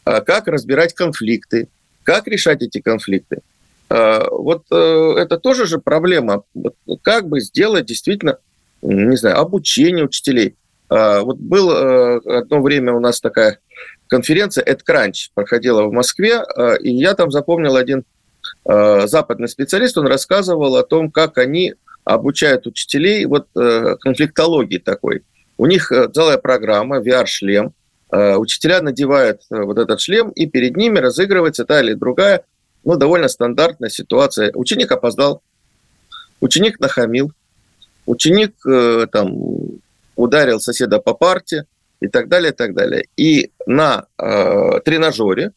э, 0.03 0.21
как 0.21 0.47
разбирать 0.47 0.95
конфликты, 0.95 1.67
как 2.01 2.27
решать 2.27 2.63
эти 2.63 2.81
конфликты. 2.81 3.41
Вот 3.89 4.65
это 4.69 5.37
тоже 5.41 5.65
же 5.65 5.79
проблема. 5.79 6.43
Как 7.03 7.29
бы 7.29 7.39
сделать 7.39 7.85
действительно, 7.85 8.37
не 8.81 9.15
знаю, 9.15 9.37
обучение 9.37 10.03
учителей. 10.03 10.55
Вот 10.89 11.37
был 11.37 11.69
одно 11.69 12.61
время 12.61 12.93
у 12.93 13.01
нас 13.01 13.19
такая 13.19 13.59
конференция 14.07 14.63
EdCrunch 14.63 15.31
проходила 15.33 15.83
в 15.83 15.91
Москве, 15.91 16.41
и 16.81 16.91
я 16.91 17.13
там 17.13 17.29
запомнил 17.29 17.75
один 17.75 18.05
западный 18.63 19.49
специалист, 19.49 19.97
он 19.97 20.07
рассказывал 20.07 20.77
о 20.77 20.83
том, 20.83 21.11
как 21.11 21.37
они 21.37 21.73
обучают 22.07 22.67
учителей 22.67 23.25
вот 23.25 23.47
э, 23.55 23.95
конфликтологии 23.99 24.77
такой. 24.77 25.23
У 25.57 25.65
них 25.65 25.91
э, 25.91 26.09
целая 26.09 26.37
программа, 26.37 27.01
VR-шлем. 27.01 27.73
Э, 28.11 28.35
учителя 28.35 28.81
надевают 28.81 29.41
вот 29.49 29.77
этот 29.77 29.99
шлем, 29.99 30.29
и 30.29 30.47
перед 30.47 30.77
ними 30.77 30.99
разыгрывается 30.99 31.65
та 31.65 31.81
или 31.81 31.93
другая, 31.93 32.45
ну, 32.83 32.95
довольно 32.95 33.27
стандартная 33.27 33.89
ситуация. 33.89 34.51
Ученик 34.53 34.91
опоздал, 34.91 35.41
ученик 36.39 36.79
нахамил, 36.79 37.33
ученик 38.05 38.53
там 39.11 39.33
ударил 40.17 40.59
соседа 40.59 40.99
по 40.99 41.13
парте 41.13 41.65
и 42.01 42.07
так 42.07 42.27
далее, 42.27 42.51
и 42.51 42.55
так 42.55 42.73
далее. 42.73 43.05
И 43.15 43.51
на 43.65 44.05
э, 44.17 44.79
тренажере 44.83 45.51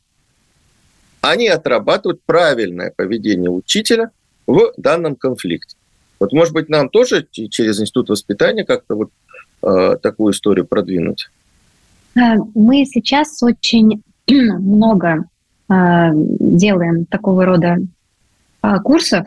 они 1.21 1.49
отрабатывают 1.49 2.23
правильное 2.25 2.93
поведение 2.95 3.51
учителя 3.51 4.11
в 4.47 4.73
данном 4.77 5.17
конфликте. 5.17 5.77
Вот, 6.19 6.33
может 6.33 6.55
быть, 6.55 6.69
нам 6.69 6.89
тоже 6.89 7.27
через 7.31 7.81
институт 7.81 8.11
воспитания 8.11 8.65
как-то 8.65 8.95
вот 8.95 9.11
э, 9.63 9.97
такую 10.03 10.33
историю 10.33 10.67
продвинуть? 10.67 11.31
Э, 12.15 12.37
мы 12.55 12.85
сейчас 12.85 13.43
очень 13.43 14.03
много 14.29 15.25
э, 15.69 16.11
делаем 16.13 17.07
такого 17.07 17.45
рода 17.45 17.79
э, 18.63 18.79
курсов, 18.85 19.27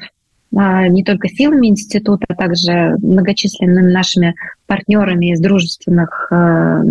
не 0.56 1.04
только 1.04 1.30
силами 1.30 1.68
института, 1.68 2.26
а 2.30 2.36
также 2.36 2.96
многочисленными 3.02 3.92
нашими 3.92 4.36
партнерами 4.68 5.32
из 5.32 5.40
дружественных 5.40 6.28
э, 6.32 6.84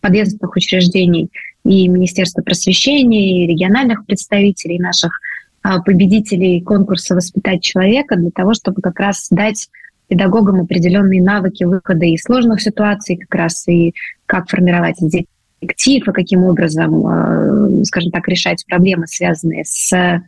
подъездных 0.00 0.56
учреждений 0.56 1.30
и 1.64 1.88
Министерства 1.88 2.42
просвещения, 2.42 3.44
и 3.44 3.46
региональных 3.46 4.06
представителей 4.06 4.78
наших 4.78 5.20
а, 5.62 5.80
победителей 5.80 6.60
конкурса 6.60 7.14
«Воспитать 7.14 7.62
человека» 7.62 8.16
для 8.16 8.30
того, 8.30 8.54
чтобы 8.54 8.82
как 8.82 8.98
раз 8.98 9.28
дать 9.30 9.68
педагогам 10.08 10.60
определенные 10.60 11.22
навыки 11.22 11.64
выхода 11.64 12.04
из 12.04 12.22
сложных 12.22 12.60
ситуаций, 12.60 13.16
как 13.16 13.34
раз 13.34 13.68
и 13.68 13.94
как 14.26 14.48
формировать 14.48 14.96
детектив, 15.00 16.08
и 16.08 16.12
каким 16.12 16.44
образом, 16.44 17.06
а, 17.06 17.84
скажем 17.84 18.10
так, 18.10 18.26
решать 18.28 18.64
проблемы, 18.66 19.06
связанные 19.06 19.64
с 19.64 19.92
а, 19.92 20.22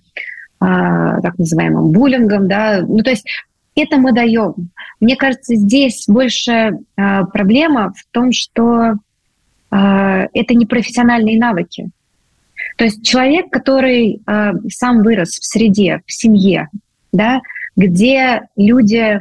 так 0.59 1.39
называемым 1.39 1.91
буллингом. 1.91 2.49
Да? 2.49 2.83
Ну, 2.87 3.03
то 3.03 3.11
есть 3.11 3.27
это 3.75 3.97
мы 3.99 4.13
даем. 4.13 4.55
Мне 5.01 5.17
кажется, 5.17 5.55
здесь 5.57 6.05
больше 6.07 6.79
проблема 6.95 7.93
в 7.93 8.05
том, 8.13 8.33
что 8.33 8.95
это 9.71 10.55
не 10.55 10.67
профессиональные 10.67 11.39
навыки. 11.39 11.91
То 12.77 12.85
есть 12.85 13.05
человек, 13.05 13.51
который 13.51 14.21
сам 14.71 15.03
вырос 15.03 15.31
в 15.31 15.45
среде, 15.45 16.03
в 16.07 16.13
семье, 16.13 16.69
да, 17.13 17.41
где 17.77 18.43
люди 18.57 19.21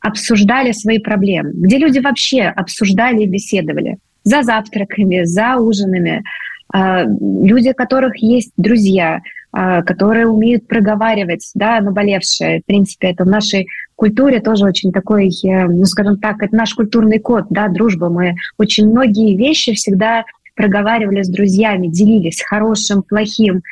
обсуждали 0.00 0.72
свои 0.72 0.98
проблемы, 0.98 1.52
где 1.54 1.78
люди 1.78 1.98
вообще 1.98 2.42
обсуждали 2.42 3.22
и 3.22 3.26
беседовали 3.26 3.96
за 4.22 4.42
завтраками, 4.42 5.24
за 5.24 5.56
ужинами, 5.56 6.22
люди, 6.72 7.70
у 7.70 7.74
которых 7.74 8.16
есть 8.16 8.52
друзья, 8.56 9.16
а, 9.16 9.20
которые 9.82 10.26
умеют 10.26 10.66
проговаривать, 10.66 11.50
да, 11.54 11.80
наболевшее. 11.80 12.60
В 12.60 12.64
принципе, 12.64 13.10
это 13.10 13.24
в 13.24 13.28
нашей 13.28 13.68
культуре 13.96 14.40
тоже 14.40 14.64
очень 14.64 14.92
такой, 14.92 15.28
э, 15.28 15.66
ну, 15.66 15.84
скажем 15.84 16.18
так, 16.18 16.42
это 16.42 16.54
наш 16.56 16.74
культурный 16.74 17.18
код, 17.18 17.46
да, 17.50 17.68
дружба. 17.68 18.08
Мы 18.08 18.34
очень 18.58 18.88
многие 18.88 19.36
вещи 19.36 19.74
всегда 19.74 20.24
проговаривали 20.56 21.22
с 21.22 21.28
друзьями, 21.28 21.88
делились 21.88 22.42
хорошим, 22.42 23.02
плохим. 23.02 23.62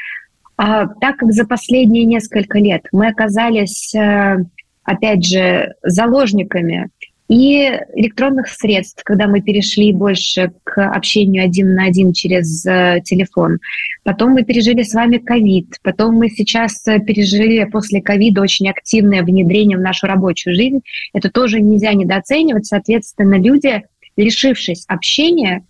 А, 0.57 0.87
так 0.87 1.17
как 1.17 1.33
за 1.33 1.47
последние 1.47 2.05
несколько 2.05 2.59
лет 2.59 2.87
мы 2.93 3.09
оказались, 3.09 3.95
э, 3.95 4.45
опять 4.85 5.27
же, 5.27 5.75
заложниками 5.83 6.91
и 7.33 7.81
электронных 7.95 8.49
средств, 8.49 9.03
когда 9.05 9.27
мы 9.27 9.41
перешли 9.41 9.91
больше 9.95 10.53
к 10.65 10.87
общению 10.87 11.45
один 11.45 11.75
на 11.75 11.85
один 11.85 12.13
через 12.13 12.67
э, 12.67 13.01
телефон. 13.03 13.59
Потом 14.05 14.33
мы 14.33 14.45
пережили 14.45 14.83
с 14.83 14.93
вами 14.93 15.17
ковид, 15.17 15.79
потом 15.83 16.17
мы 16.17 16.29
сейчас 16.29 16.87
э, 16.87 16.99
пережили 17.01 17.65
после 17.65 18.03
ковида 18.03 18.43
очень 18.43 18.69
активное 18.69 19.23
внедрение 19.23 19.79
в 19.79 19.81
нашу 19.81 20.09
рабочую 20.09 20.55
жизнь. 20.55 20.81
Это 21.15 21.31
тоже 21.31 21.63
нельзя 21.63 21.95
недооценивать. 21.95 22.67
Соответственно, 22.67 23.41
люди, 23.41 23.83
лишившись 24.19 24.85
общения, 24.87 25.65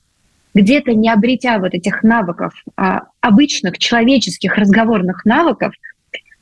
где-то 0.54 0.94
не 0.94 1.10
обретя 1.10 1.60
вот 1.60 1.74
этих 1.74 2.02
навыков, 2.02 2.54
а, 2.76 3.02
обычных 3.20 3.78
человеческих 3.78 4.56
разговорных 4.56 5.24
навыков, 5.24 5.74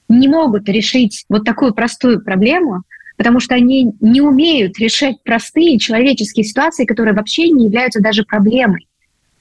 не 0.09 0.29
могут 0.29 0.67
решить 0.71 1.27
вот 1.29 1.45
такую 1.45 1.75
простую 1.75 2.25
проблему, 2.25 2.85
потому 3.21 3.39
что 3.39 3.55
они 3.55 3.93
не 4.01 4.23
умеют 4.23 4.79
решать 4.79 5.23
простые 5.23 5.79
человеческие 5.79 6.43
ситуации, 6.43 6.87
которые 6.87 7.13
вообще 7.13 7.51
не 7.51 7.67
являются 7.67 8.01
даже 8.01 8.25
проблемой. 8.25 8.89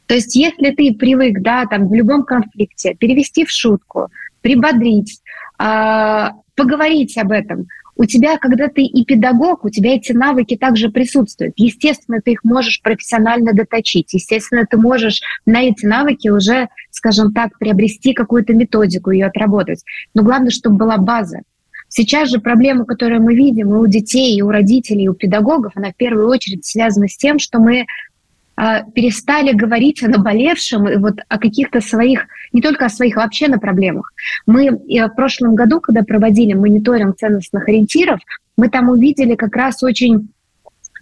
То 0.05 0.15
есть 0.15 0.35
если 0.35 0.71
ты 0.71 0.93
привык, 0.93 1.39
да, 1.39 1.65
там 1.65 1.87
в 1.87 1.93
любом 1.93 2.23
конфликте 2.23 2.93
перевести 2.95 3.45
в 3.45 3.49
шутку, 3.49 4.09
прибодрить, 4.41 5.21
э, 5.59 6.27
поговорить 6.55 7.17
об 7.17 7.31
этом, 7.31 7.67
у 7.95 8.03
тебя, 8.03 8.37
когда 8.37 8.67
ты 8.67 8.83
и 8.83 9.05
педагог, 9.05 9.63
у 9.63 9.69
тебя 9.69 9.95
эти 9.95 10.11
навыки 10.11 10.57
также 10.57 10.89
присутствуют. 10.89 11.53
Естественно, 11.55 12.19
ты 12.21 12.33
их 12.33 12.43
можешь 12.43 12.81
профессионально 12.81 13.53
доточить. 13.53 14.13
Естественно, 14.13 14.65
ты 14.69 14.75
можешь 14.75 15.21
на 15.45 15.61
эти 15.61 15.85
навыки 15.85 16.27
уже, 16.27 16.67
скажем 16.91 17.31
так, 17.31 17.57
приобрести 17.57 18.11
какую-то 18.11 18.53
методику, 18.53 19.11
ее 19.11 19.27
отработать. 19.27 19.85
Но 20.13 20.23
главное, 20.23 20.49
чтобы 20.49 20.75
была 20.75 20.97
база. 20.97 21.43
Сейчас 21.89 22.29
же 22.29 22.39
проблема, 22.39 22.85
которую 22.85 23.21
мы 23.21 23.35
видим 23.35 23.73
и 23.73 23.77
у 23.77 23.87
детей, 23.87 24.37
и 24.37 24.41
у 24.41 24.49
родителей, 24.49 25.05
и 25.05 25.07
у 25.09 25.13
педагогов, 25.13 25.73
она 25.75 25.91
в 25.91 25.95
первую 25.95 26.27
очередь 26.27 26.65
связана 26.65 27.07
с 27.07 27.17
тем, 27.17 27.39
что 27.39 27.59
мы 27.59 27.85
а, 28.55 28.83
перестали 28.83 29.53
говорить 29.53 30.03
о 30.03 30.07
наболевшем 30.07 30.87
и 30.87 30.97
вот 30.97 31.15
о 31.27 31.39
каких-то 31.39 31.81
своих, 31.81 32.27
не 32.53 32.61
только 32.61 32.85
о 32.85 32.89
своих, 32.89 33.17
а 33.17 33.21
вообще 33.21 33.47
на 33.47 33.57
проблемах. 33.57 34.13
Мы 34.45 34.69
в 34.71 35.09
прошлом 35.15 35.55
году, 35.55 35.79
когда 35.79 36.03
проводили 36.03 36.53
мониторинг 36.53 37.17
ценностных 37.17 37.67
ориентиров, 37.67 38.19
мы 38.55 38.69
там 38.69 38.89
увидели 38.89 39.35
как 39.35 39.55
раз 39.55 39.81
очень 39.81 40.29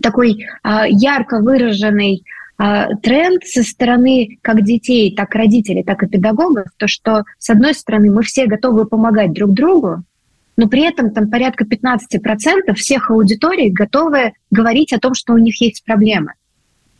такой 0.01 0.45
а, 0.63 0.85
ярко 0.87 1.39
выраженный 1.39 2.23
а, 2.57 2.95
тренд 2.97 3.43
со 3.43 3.63
стороны 3.63 4.37
как 4.41 4.63
детей, 4.63 5.15
так 5.15 5.33
родителей, 5.35 5.83
так 5.83 6.03
и 6.03 6.07
педагогов, 6.07 6.67
то 6.77 6.87
что, 6.87 7.23
с 7.37 7.49
одной 7.49 7.73
стороны, 7.73 8.11
мы 8.11 8.23
все 8.23 8.45
готовы 8.45 8.85
помогать 8.85 9.33
друг 9.33 9.51
другу, 9.53 10.03
но 10.57 10.67
при 10.67 10.81
этом 10.81 11.11
там 11.11 11.29
порядка 11.29 11.63
15% 11.63 12.73
всех 12.75 13.11
аудиторий 13.11 13.69
готовы 13.69 14.33
говорить 14.51 14.91
о 14.91 14.99
том, 14.99 15.13
что 15.13 15.33
у 15.33 15.37
них 15.37 15.61
есть 15.61 15.85
проблемы. 15.85 16.33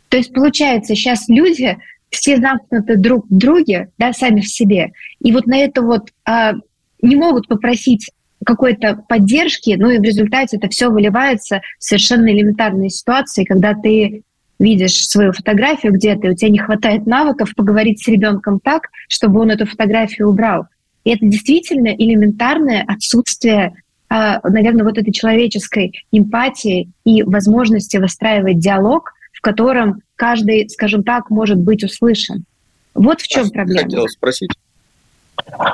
То 0.08 0.16
есть 0.16 0.32
получается, 0.32 0.94
сейчас 0.94 1.28
люди 1.28 1.76
все 2.10 2.38
замкнуты 2.38 2.96
друг 2.96 3.26
в 3.28 3.36
друге, 3.36 3.90
да, 3.98 4.12
сами 4.12 4.40
в 4.40 4.48
себе, 4.48 4.92
и 5.20 5.32
вот 5.32 5.46
на 5.46 5.58
это 5.58 5.82
вот 5.82 6.08
а, 6.24 6.54
не 7.02 7.16
могут 7.16 7.48
попросить 7.48 8.10
какой-то 8.46 9.04
поддержки, 9.08 9.74
ну 9.78 9.90
и 9.90 9.98
в 9.98 10.02
результате 10.02 10.56
это 10.56 10.68
все 10.68 10.88
выливается 10.88 11.60
в 11.78 11.84
совершенно 11.84 12.32
элементарные 12.32 12.88
ситуации, 12.88 13.44
когда 13.44 13.74
ты 13.74 14.22
видишь 14.58 15.06
свою 15.06 15.32
фотографию 15.32 15.92
где-то, 15.92 16.28
и 16.28 16.30
у 16.30 16.34
тебя 16.34 16.50
не 16.50 16.58
хватает 16.58 17.06
навыков 17.06 17.54
поговорить 17.54 18.02
с 18.02 18.08
ребенком 18.08 18.60
так, 18.60 18.88
чтобы 19.08 19.40
он 19.40 19.50
эту 19.50 19.66
фотографию 19.66 20.28
убрал. 20.28 20.66
И 21.08 21.10
это 21.10 21.24
действительно 21.24 21.88
элементарное 21.88 22.84
отсутствие, 22.86 23.82
а, 24.10 24.46
наверное, 24.46 24.84
вот 24.84 24.98
этой 24.98 25.10
человеческой 25.10 26.04
эмпатии 26.12 26.90
и 27.06 27.22
возможности 27.22 27.96
выстраивать 27.96 28.58
диалог, 28.58 29.14
в 29.32 29.40
котором 29.40 30.02
каждый, 30.16 30.68
скажем 30.68 31.02
так, 31.04 31.30
может 31.30 31.56
быть 31.56 31.82
услышан. 31.82 32.44
Вот 32.92 33.22
в 33.22 33.26
чем 33.26 33.46
а 33.46 33.50
проблема. 33.50 33.84
Хотела 33.84 34.06
спросить. 34.08 34.50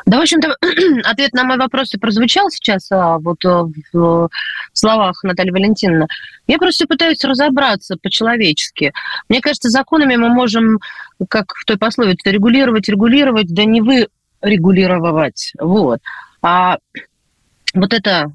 Да, 0.06 0.18
в 0.18 0.20
общем-то, 0.20 0.56
ответ 1.04 1.32
на 1.32 1.42
мой 1.42 1.56
вопрос 1.56 1.92
и 1.94 1.98
прозвучал 1.98 2.48
сейчас 2.50 2.92
а, 2.92 3.18
вот 3.18 3.44
э, 3.44 3.64
в 3.92 4.28
словах 4.72 5.24
Натальи 5.24 5.50
Валентиновны. 5.50 6.06
Я 6.46 6.58
просто 6.58 6.86
пытаюсь 6.86 7.24
разобраться 7.24 7.96
по-человечески. 8.00 8.92
Мне 9.28 9.40
кажется, 9.40 9.68
законами 9.68 10.14
мы 10.14 10.28
можем, 10.28 10.78
как 11.28 11.54
в 11.56 11.64
той 11.64 11.76
пословице, 11.76 12.30
регулировать, 12.30 12.88
регулировать, 12.88 13.52
да 13.52 13.64
не 13.64 13.80
вы 13.80 14.06
регулировать. 14.44 15.52
Вот. 15.58 16.00
А 16.42 16.78
вот 17.74 17.92
это 17.92 18.32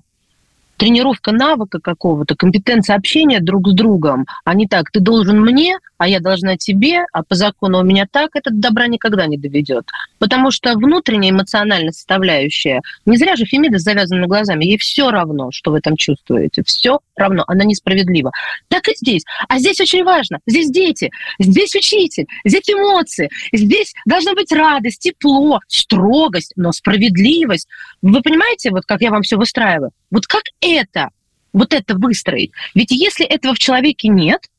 тренировка 0.79 1.31
навыка 1.31 1.79
какого-то, 1.79 2.35
компетенция 2.35 2.95
общения 2.95 3.41
друг 3.41 3.67
с 3.67 3.73
другом, 3.73 4.25
а 4.45 4.55
не 4.55 4.65
так, 4.65 4.89
ты 4.91 5.01
должен 5.01 5.41
мне, 5.41 5.77
а 5.97 6.07
я 6.07 6.21
должна 6.21 6.55
тебе, 6.55 7.05
а 7.11 7.23
по 7.23 7.35
закону 7.35 7.79
у 7.79 7.83
меня 7.83 8.07
так, 8.09 8.29
это 8.33 8.49
добра 8.51 8.87
никогда 8.87 9.27
не 9.27 9.37
доведет. 9.37 9.85
Потому 10.17 10.49
что 10.49 10.73
внутренняя 10.75 11.31
эмоциональная 11.31 11.91
составляющая, 11.91 12.81
не 13.05 13.17
зря 13.17 13.35
же 13.35 13.45
Фемида 13.45 13.77
с 13.77 13.83
завязанными 13.83 14.25
глазами, 14.25 14.63
ей 14.63 14.77
все 14.77 15.11
равно, 15.11 15.49
что 15.51 15.71
вы 15.71 15.81
там 15.81 15.97
чувствуете, 15.97 16.63
все 16.65 16.99
равно, 17.17 17.43
она 17.47 17.65
несправедлива. 17.65 18.31
Так 18.69 18.87
и 18.87 18.95
здесь. 18.95 19.25
А 19.49 19.59
здесь 19.59 19.81
очень 19.81 20.05
важно, 20.05 20.39
здесь 20.47 20.71
дети, 20.71 21.11
здесь 21.37 21.75
учитель, 21.75 22.27
здесь 22.45 22.69
эмоции, 22.69 23.29
здесь 23.51 23.93
должна 24.05 24.33
быть 24.33 24.53
радость, 24.53 25.01
тепло, 25.01 25.59
строгость, 25.67 26.53
но 26.55 26.71
справедливость. 26.71 27.67
Вы 28.01 28.21
понимаете, 28.21 28.71
вот 28.71 28.85
как 28.85 29.01
я 29.01 29.11
вам 29.11 29.23
все 29.23 29.35
выстраиваю? 29.35 29.91
Вот 30.11 30.25
как 30.25 30.43
это, 30.73 31.09
вот 31.53 31.73
это 31.73 31.95
выстроить? 31.95 32.51
Ведь 32.75 32.91
если 32.91 33.25
этого 33.25 33.53
в 33.53 33.59
человеке 33.59 34.07
нет, 34.07 34.49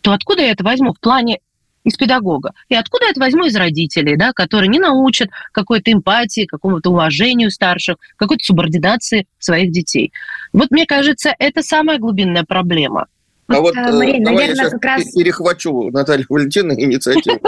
то 0.00 0.12
откуда 0.12 0.42
я 0.42 0.52
это 0.52 0.64
возьму 0.64 0.92
в 0.92 1.00
плане 1.00 1.40
из 1.84 1.96
педагога. 1.96 2.52
И 2.68 2.74
откуда 2.74 3.06
я 3.06 3.10
это 3.10 3.20
возьму 3.20 3.46
из 3.46 3.56
родителей, 3.56 4.16
да, 4.16 4.32
которые 4.32 4.68
не 4.68 4.78
научат 4.78 5.30
какой-то 5.52 5.92
эмпатии, 5.92 6.44
какому-то 6.44 6.90
уважению 6.90 7.50
старших, 7.50 7.96
какой-то 8.16 8.44
субординации 8.44 9.26
своих 9.38 9.72
детей. 9.72 10.12
Вот 10.52 10.70
мне 10.70 10.86
кажется, 10.86 11.34
это 11.38 11.62
самая 11.62 11.98
глубинная 11.98 12.44
проблема. 12.44 13.06
А 13.48 13.60
вот, 13.60 13.74
э, 13.74 13.92
Мария, 13.92 14.22
давай 14.22 14.48
наверное, 14.48 14.64
я 14.64 14.70
как 14.70 14.84
раз... 14.84 15.12
перехвачу 15.14 15.90
Наталью 15.90 16.26
Валентину 16.28 16.74
инициативу. 16.74 17.40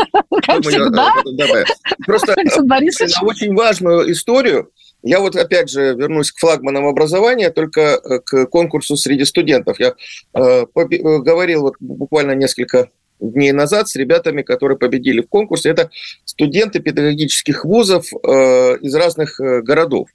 Просто 2.06 2.34
на 2.36 3.26
очень 3.26 3.54
важную 3.54 4.10
историю 4.10 4.70
я 5.02 5.20
вот 5.20 5.36
опять 5.36 5.70
же 5.70 5.94
вернусь 5.94 6.32
к 6.32 6.38
флагманам 6.38 6.86
образования, 6.86 7.50
только 7.50 7.80
э, 7.80 8.18
к 8.20 8.46
конкурсу 8.46 8.96
среди 8.96 9.24
студентов. 9.24 9.80
Я 9.80 9.94
э, 10.34 10.64
э, 10.64 10.64
говорил 11.18 11.62
вот 11.62 11.74
буквально 11.80 12.32
несколько 12.32 12.90
дней 13.18 13.52
назад 13.52 13.88
с 13.88 13.96
ребятами, 13.96 14.42
которые 14.42 14.78
победили 14.78 15.20
в 15.20 15.28
конкурсе. 15.28 15.70
Это 15.70 15.90
студенты 16.24 16.80
педагогических 16.80 17.64
вузов 17.64 18.06
э, 18.12 18.78
из 18.78 18.94
разных 18.94 19.40
э, 19.40 19.62
городов. 19.62 20.08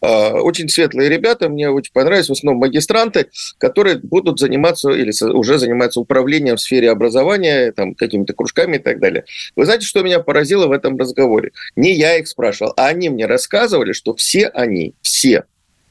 А, 0.00 0.34
очень 0.34 0.68
светлые 0.68 1.08
ребята, 1.08 1.48
мне 1.48 1.70
очень 1.70 1.92
понравились, 1.92 2.28
в 2.28 2.32
основном 2.32 2.60
магистранты, 2.60 3.28
которые 3.58 3.98
будут 3.98 4.38
заниматься 4.38 4.90
или 4.90 5.12
уже 5.32 5.58
занимаются 5.58 6.00
управлением 6.00 6.56
в 6.56 6.60
сфере 6.60 6.90
образования, 6.90 7.72
там, 7.72 7.94
какими-то 7.94 8.32
кружками 8.32 8.76
и 8.76 8.80
так 8.80 9.00
далее. 9.00 9.24
Вы 9.54 9.64
знаете, 9.64 9.86
что 9.86 10.02
меня 10.02 10.20
поразило 10.20 10.66
в 10.66 10.72
этом 10.72 10.96
разговоре? 10.96 11.52
Не 11.74 11.92
я 11.92 12.18
их 12.18 12.28
спрашивал, 12.28 12.72
а 12.76 12.86
они 12.86 13.08
мне 13.08 13.26
рассказывали, 13.26 13.92
что 13.92 14.14
все 14.14 14.48
они, 14.48 14.94
все 15.02 15.44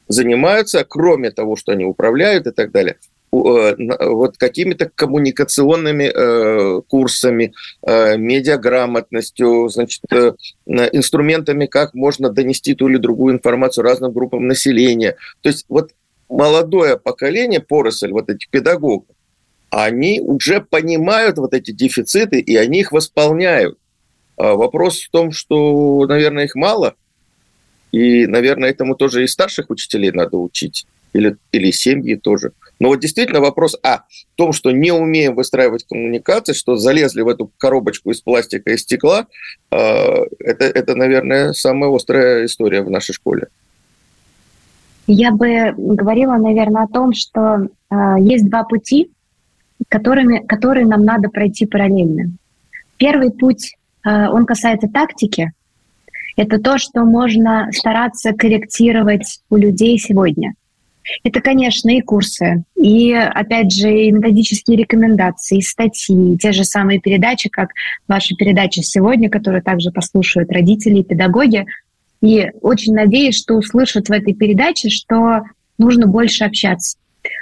занимаются, 0.08 0.84
кроме 0.84 1.30
того, 1.30 1.56
что 1.56 1.72
они 1.72 1.84
управляют 1.84 2.46
и 2.46 2.52
так 2.52 2.70
далее, 2.70 2.96
вот 3.32 4.38
какими-то 4.38 4.90
коммуникационными 4.94 6.04
э, 6.04 6.82
курсами, 6.88 7.52
э, 7.86 8.16
медиаграмотностью, 8.16 9.68
значит, 9.68 10.02
э, 10.12 10.32
инструментами, 10.66 11.66
как 11.66 11.94
можно 11.94 12.30
донести 12.30 12.74
ту 12.74 12.88
или 12.88 12.96
другую 12.96 13.34
информацию 13.34 13.84
разным 13.84 14.12
группам 14.12 14.46
населения. 14.46 15.16
То 15.42 15.48
есть 15.48 15.66
вот 15.68 15.90
молодое 16.28 16.98
поколение, 16.98 17.60
поросль 17.60 18.10
вот 18.10 18.30
этих 18.30 18.48
педагогов, 18.48 19.14
они 19.70 20.20
уже 20.20 20.60
понимают 20.60 21.38
вот 21.38 21.52
эти 21.52 21.72
дефициты, 21.72 22.40
и 22.40 22.56
они 22.56 22.80
их 22.80 22.92
восполняют. 22.92 23.78
А 24.36 24.54
вопрос 24.54 25.00
в 25.00 25.10
том, 25.10 25.32
что, 25.32 26.06
наверное, 26.06 26.44
их 26.44 26.54
мало, 26.54 26.94
и, 27.92 28.26
наверное, 28.26 28.70
этому 28.70 28.94
тоже 28.94 29.24
и 29.24 29.26
старших 29.26 29.70
учителей 29.70 30.12
надо 30.12 30.36
учить. 30.36 30.86
Или, 31.12 31.36
или 31.52 31.70
семьи 31.70 32.14
тоже. 32.14 32.52
Но 32.78 32.88
вот 32.88 33.00
действительно 33.00 33.40
вопрос, 33.40 33.76
а, 33.82 33.98
в 33.98 34.36
том, 34.36 34.52
что 34.52 34.70
не 34.70 34.92
умеем 34.92 35.34
выстраивать 35.34 35.84
коммуникации, 35.84 36.52
что 36.52 36.76
залезли 36.76 37.22
в 37.22 37.28
эту 37.28 37.50
коробочку 37.56 38.10
из 38.10 38.20
пластика 38.20 38.70
и 38.70 38.76
стекла, 38.76 39.26
э, 39.70 39.76
это, 39.76 40.64
это, 40.64 40.94
наверное, 40.94 41.52
самая 41.52 41.94
острая 41.94 42.44
история 42.44 42.82
в 42.82 42.90
нашей 42.90 43.14
школе. 43.14 43.48
Я 45.06 45.30
бы 45.30 45.72
говорила, 45.76 46.36
наверное, 46.36 46.82
о 46.84 46.88
том, 46.88 47.14
что 47.14 47.68
э, 47.90 47.96
есть 48.20 48.48
два 48.50 48.64
пути, 48.64 49.10
которыми, 49.88 50.44
которые 50.46 50.86
нам 50.86 51.02
надо 51.02 51.30
пройти 51.30 51.64
параллельно. 51.64 52.32
Первый 52.98 53.30
путь, 53.30 53.74
э, 54.04 54.28
он 54.28 54.44
касается 54.44 54.88
тактики. 54.88 55.52
Это 56.36 56.58
то, 56.58 56.76
что 56.76 57.04
можно 57.04 57.70
стараться 57.72 58.32
корректировать 58.34 59.40
у 59.48 59.56
людей 59.56 59.98
сегодня– 59.98 60.52
это, 61.22 61.40
конечно, 61.40 61.90
и 61.90 62.00
курсы, 62.00 62.64
и, 62.76 63.12
опять 63.12 63.72
же, 63.72 63.90
и 63.92 64.10
методические 64.10 64.76
рекомендации, 64.78 65.58
и 65.58 65.62
статьи, 65.62 66.36
те 66.38 66.52
же 66.52 66.64
самые 66.64 67.00
передачи, 67.00 67.48
как 67.48 67.70
ваша 68.08 68.34
передача 68.34 68.82
сегодня, 68.82 69.30
которую 69.30 69.62
также 69.62 69.90
послушают 69.90 70.50
родители 70.50 71.00
и 71.00 71.04
педагоги. 71.04 71.66
И 72.22 72.50
очень 72.62 72.94
надеюсь, 72.94 73.36
что 73.36 73.54
услышат 73.54 74.08
в 74.08 74.12
этой 74.12 74.34
передаче, 74.34 74.88
что 74.88 75.42
нужно 75.78 76.06
больше 76.06 76.44
общаться. 76.44 76.96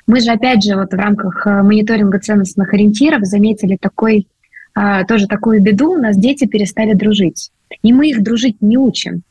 Мы 0.07 0.21
же, 0.21 0.31
опять 0.31 0.63
же, 0.65 0.77
вот 0.77 0.93
в 0.93 0.97
рамках 0.97 1.47
э, 1.47 1.63
мониторинга 1.63 2.19
ценностных 2.19 2.73
ориентиров 2.73 3.25
заметили 3.25 3.77
такой, 3.81 4.27
а, 4.75 5.05
тоже 5.05 5.27
такую 5.27 5.63
беду. 5.63 5.93
У 5.93 5.99
нас 5.99 6.17
дети 6.17 6.47
перестали 6.47 6.95
дружить. 6.95 7.51
И 7.83 7.93
мы 7.93 8.09
их 8.09 8.23
дружить 8.23 8.61
не 8.61 8.77
учим. 8.77 9.23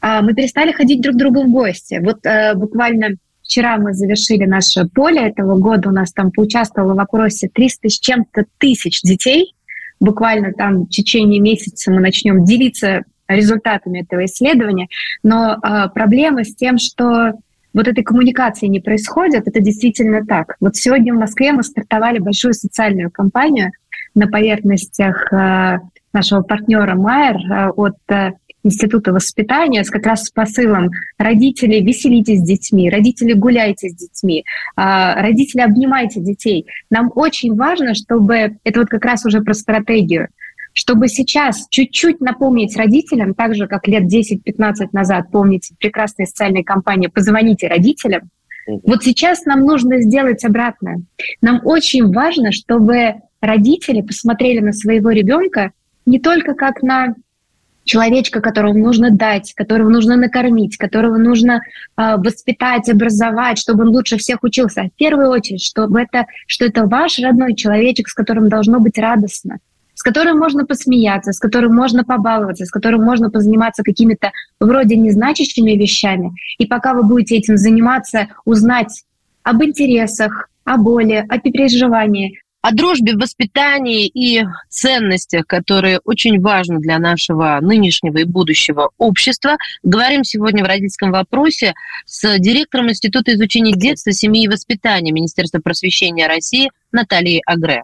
А, 0.00 0.22
мы 0.22 0.34
перестали 0.34 0.72
ходить 0.72 1.00
друг 1.00 1.16
к 1.16 1.18
другу 1.18 1.42
в 1.42 1.50
гости. 1.50 2.00
Вот 2.02 2.24
э, 2.24 2.54
буквально 2.54 3.16
Вчера 3.52 3.76
мы 3.76 3.92
завершили 3.92 4.46
наше 4.46 4.86
поле 4.86 5.28
этого 5.28 5.58
года. 5.58 5.90
У 5.90 5.92
нас 5.92 6.10
там 6.10 6.30
поучаствовало 6.30 6.94
в 6.94 7.00
опросе 7.00 7.50
300 7.52 7.88
с 7.90 8.00
чем-то 8.00 8.46
тысяч 8.56 9.02
детей. 9.02 9.54
Буквально 10.00 10.54
там 10.54 10.84
в 10.84 10.88
течение 10.88 11.38
месяца 11.38 11.92
мы 11.92 12.00
начнем 12.00 12.46
делиться 12.46 13.02
результатами 13.28 14.00
этого 14.00 14.24
исследования. 14.24 14.88
Но 15.22 15.52
э, 15.52 15.90
проблема 15.92 16.44
с 16.44 16.54
тем, 16.54 16.78
что 16.78 17.32
вот 17.74 17.88
этой 17.88 18.02
коммуникации 18.02 18.68
не 18.68 18.80
происходит, 18.80 19.46
это 19.46 19.60
действительно 19.60 20.24
так. 20.24 20.56
Вот 20.58 20.76
сегодня 20.76 21.12
в 21.12 21.18
Москве 21.18 21.52
мы 21.52 21.62
стартовали 21.62 22.20
большую 22.20 22.54
социальную 22.54 23.10
кампанию 23.10 23.72
на 24.14 24.28
поверхностях 24.28 25.30
э, 25.30 25.76
нашего 26.14 26.40
партнера 26.40 26.94
Майер 26.94 27.36
э, 27.36 27.68
от 27.68 27.98
Института 28.64 29.12
воспитания 29.12 29.84
с 29.84 29.90
как 29.90 30.06
раз 30.06 30.24
с 30.24 30.30
посылом 30.30 30.90
родители 31.18 31.80
веселитесь 31.80 32.40
с 32.40 32.42
детьми, 32.42 32.90
родители 32.90 33.32
гуляйте 33.32 33.88
с 33.88 33.94
детьми, 33.94 34.44
а, 34.76 35.20
родители 35.20 35.60
обнимайте 35.60 36.20
детей. 36.20 36.66
Нам 36.90 37.10
очень 37.14 37.56
важно, 37.56 37.94
чтобы 37.94 38.56
это 38.62 38.80
вот 38.80 38.88
как 38.88 39.04
раз 39.04 39.24
уже 39.26 39.40
про 39.40 39.54
стратегию, 39.54 40.28
чтобы 40.72 41.08
сейчас 41.08 41.66
чуть-чуть 41.70 42.20
напомнить 42.20 42.76
родителям, 42.76 43.34
так 43.34 43.54
же, 43.54 43.66
как 43.66 43.88
лет 43.88 44.04
10-15 44.04 44.88
назад, 44.92 45.26
помните, 45.30 45.74
прекрасные 45.78 46.26
социальные 46.26 46.64
кампании 46.64 47.08
«Позвоните 47.08 47.68
родителям», 47.68 48.30
вот 48.66 49.02
сейчас 49.02 49.44
нам 49.44 49.60
нужно 49.60 50.00
сделать 50.00 50.44
обратное. 50.44 51.02
Нам 51.40 51.60
очень 51.64 52.12
важно, 52.12 52.52
чтобы 52.52 53.14
родители 53.40 54.02
посмотрели 54.02 54.60
на 54.60 54.72
своего 54.72 55.10
ребенка 55.10 55.72
не 56.06 56.20
только 56.20 56.54
как 56.54 56.82
на 56.82 57.14
человечка, 57.84 58.40
которого 58.40 58.74
нужно 58.74 59.10
дать, 59.10 59.52
которого 59.54 59.88
нужно 59.88 60.16
накормить, 60.16 60.76
которого 60.76 61.16
нужно 61.16 61.62
э, 61.96 62.16
воспитать, 62.16 62.88
образовать, 62.88 63.58
чтобы 63.58 63.84
он 63.84 63.90
лучше 63.90 64.16
всех 64.16 64.42
учился. 64.42 64.84
В 64.84 64.98
первую 64.98 65.28
очередь, 65.28 65.62
чтобы 65.62 66.00
это, 66.00 66.26
что 66.46 66.64
это 66.64 66.86
ваш 66.86 67.18
родной 67.18 67.54
человечек, 67.54 68.08
с 68.08 68.14
которым 68.14 68.48
должно 68.48 68.80
быть 68.80 68.98
радостно, 68.98 69.58
с 69.94 70.02
которым 70.02 70.38
можно 70.38 70.64
посмеяться, 70.64 71.32
с 71.32 71.38
которым 71.38 71.74
можно 71.74 72.04
побаловаться, 72.04 72.64
с 72.64 72.70
которым 72.70 73.02
можно 73.02 73.30
позаниматься 73.30 73.82
какими-то 73.82 74.32
вроде 74.60 74.96
незначащими 74.96 75.72
вещами. 75.72 76.32
И 76.58 76.66
пока 76.66 76.94
вы 76.94 77.02
будете 77.02 77.36
этим 77.36 77.56
заниматься, 77.56 78.28
узнать 78.44 79.04
об 79.42 79.62
интересах, 79.62 80.48
о 80.64 80.76
боли, 80.76 81.24
о 81.28 81.38
переживании, 81.38 82.38
о 82.62 82.72
дружбе 82.72 83.14
воспитании 83.16 84.06
и 84.06 84.44
ценностях, 84.68 85.46
которые 85.46 85.98
очень 86.04 86.40
важны 86.40 86.78
для 86.78 86.98
нашего 86.98 87.58
нынешнего 87.60 88.18
и 88.18 88.24
будущего 88.24 88.90
общества. 88.98 89.56
Говорим 89.82 90.22
сегодня 90.22 90.64
в 90.64 90.68
родительском 90.68 91.10
вопросе 91.10 91.74
с 92.06 92.38
директором 92.38 92.88
Института 92.88 93.34
изучения 93.34 93.72
детства, 93.72 94.12
семьи 94.12 94.44
и 94.44 94.48
воспитания 94.48 95.10
Министерства 95.10 95.58
просвещения 95.58 96.28
России 96.28 96.70
Натальей 96.92 97.42
Агре. 97.44 97.82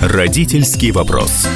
Родительский 0.00 0.92
вопрос. 0.92 1.46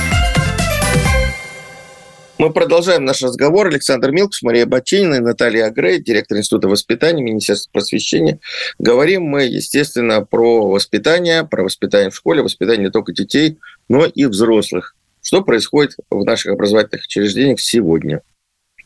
Мы 2.41 2.51
продолжаем 2.51 3.05
наш 3.05 3.21
разговор. 3.21 3.67
Александр 3.67 4.13
Милкус, 4.13 4.41
Мария 4.41 4.65
Бачинина 4.65 5.17
и 5.17 5.19
Наталья 5.19 5.67
Агрей, 5.67 6.03
директор 6.03 6.39
Института 6.39 6.69
воспитания 6.69 7.23
Министерства 7.23 7.71
просвещения. 7.71 8.39
Говорим 8.79 9.25
мы, 9.25 9.43
естественно, 9.43 10.23
про 10.25 10.67
воспитание, 10.67 11.45
про 11.45 11.65
воспитание 11.65 12.09
в 12.09 12.15
школе, 12.15 12.43
воспитание 12.43 12.87
не 12.87 12.91
только 12.91 13.13
детей, 13.13 13.59
но 13.91 14.07
и 14.07 14.25
взрослых. 14.25 14.97
Что 15.21 15.43
происходит 15.43 15.97
в 16.09 16.25
наших 16.25 16.53
образовательных 16.53 17.05
учреждениях 17.05 17.61
сегодня? 17.61 18.23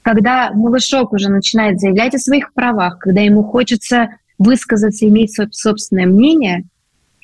Когда 0.02 0.50
малышок 0.52 1.12
уже 1.12 1.28
начинает 1.28 1.78
заявлять 1.78 2.16
о 2.16 2.18
своих 2.18 2.52
правах, 2.54 2.98
когда 2.98 3.20
ему 3.20 3.44
хочется 3.44 4.16
высказаться, 4.36 5.06
иметь 5.06 5.32
собственное 5.52 6.06
мнение, 6.06 6.64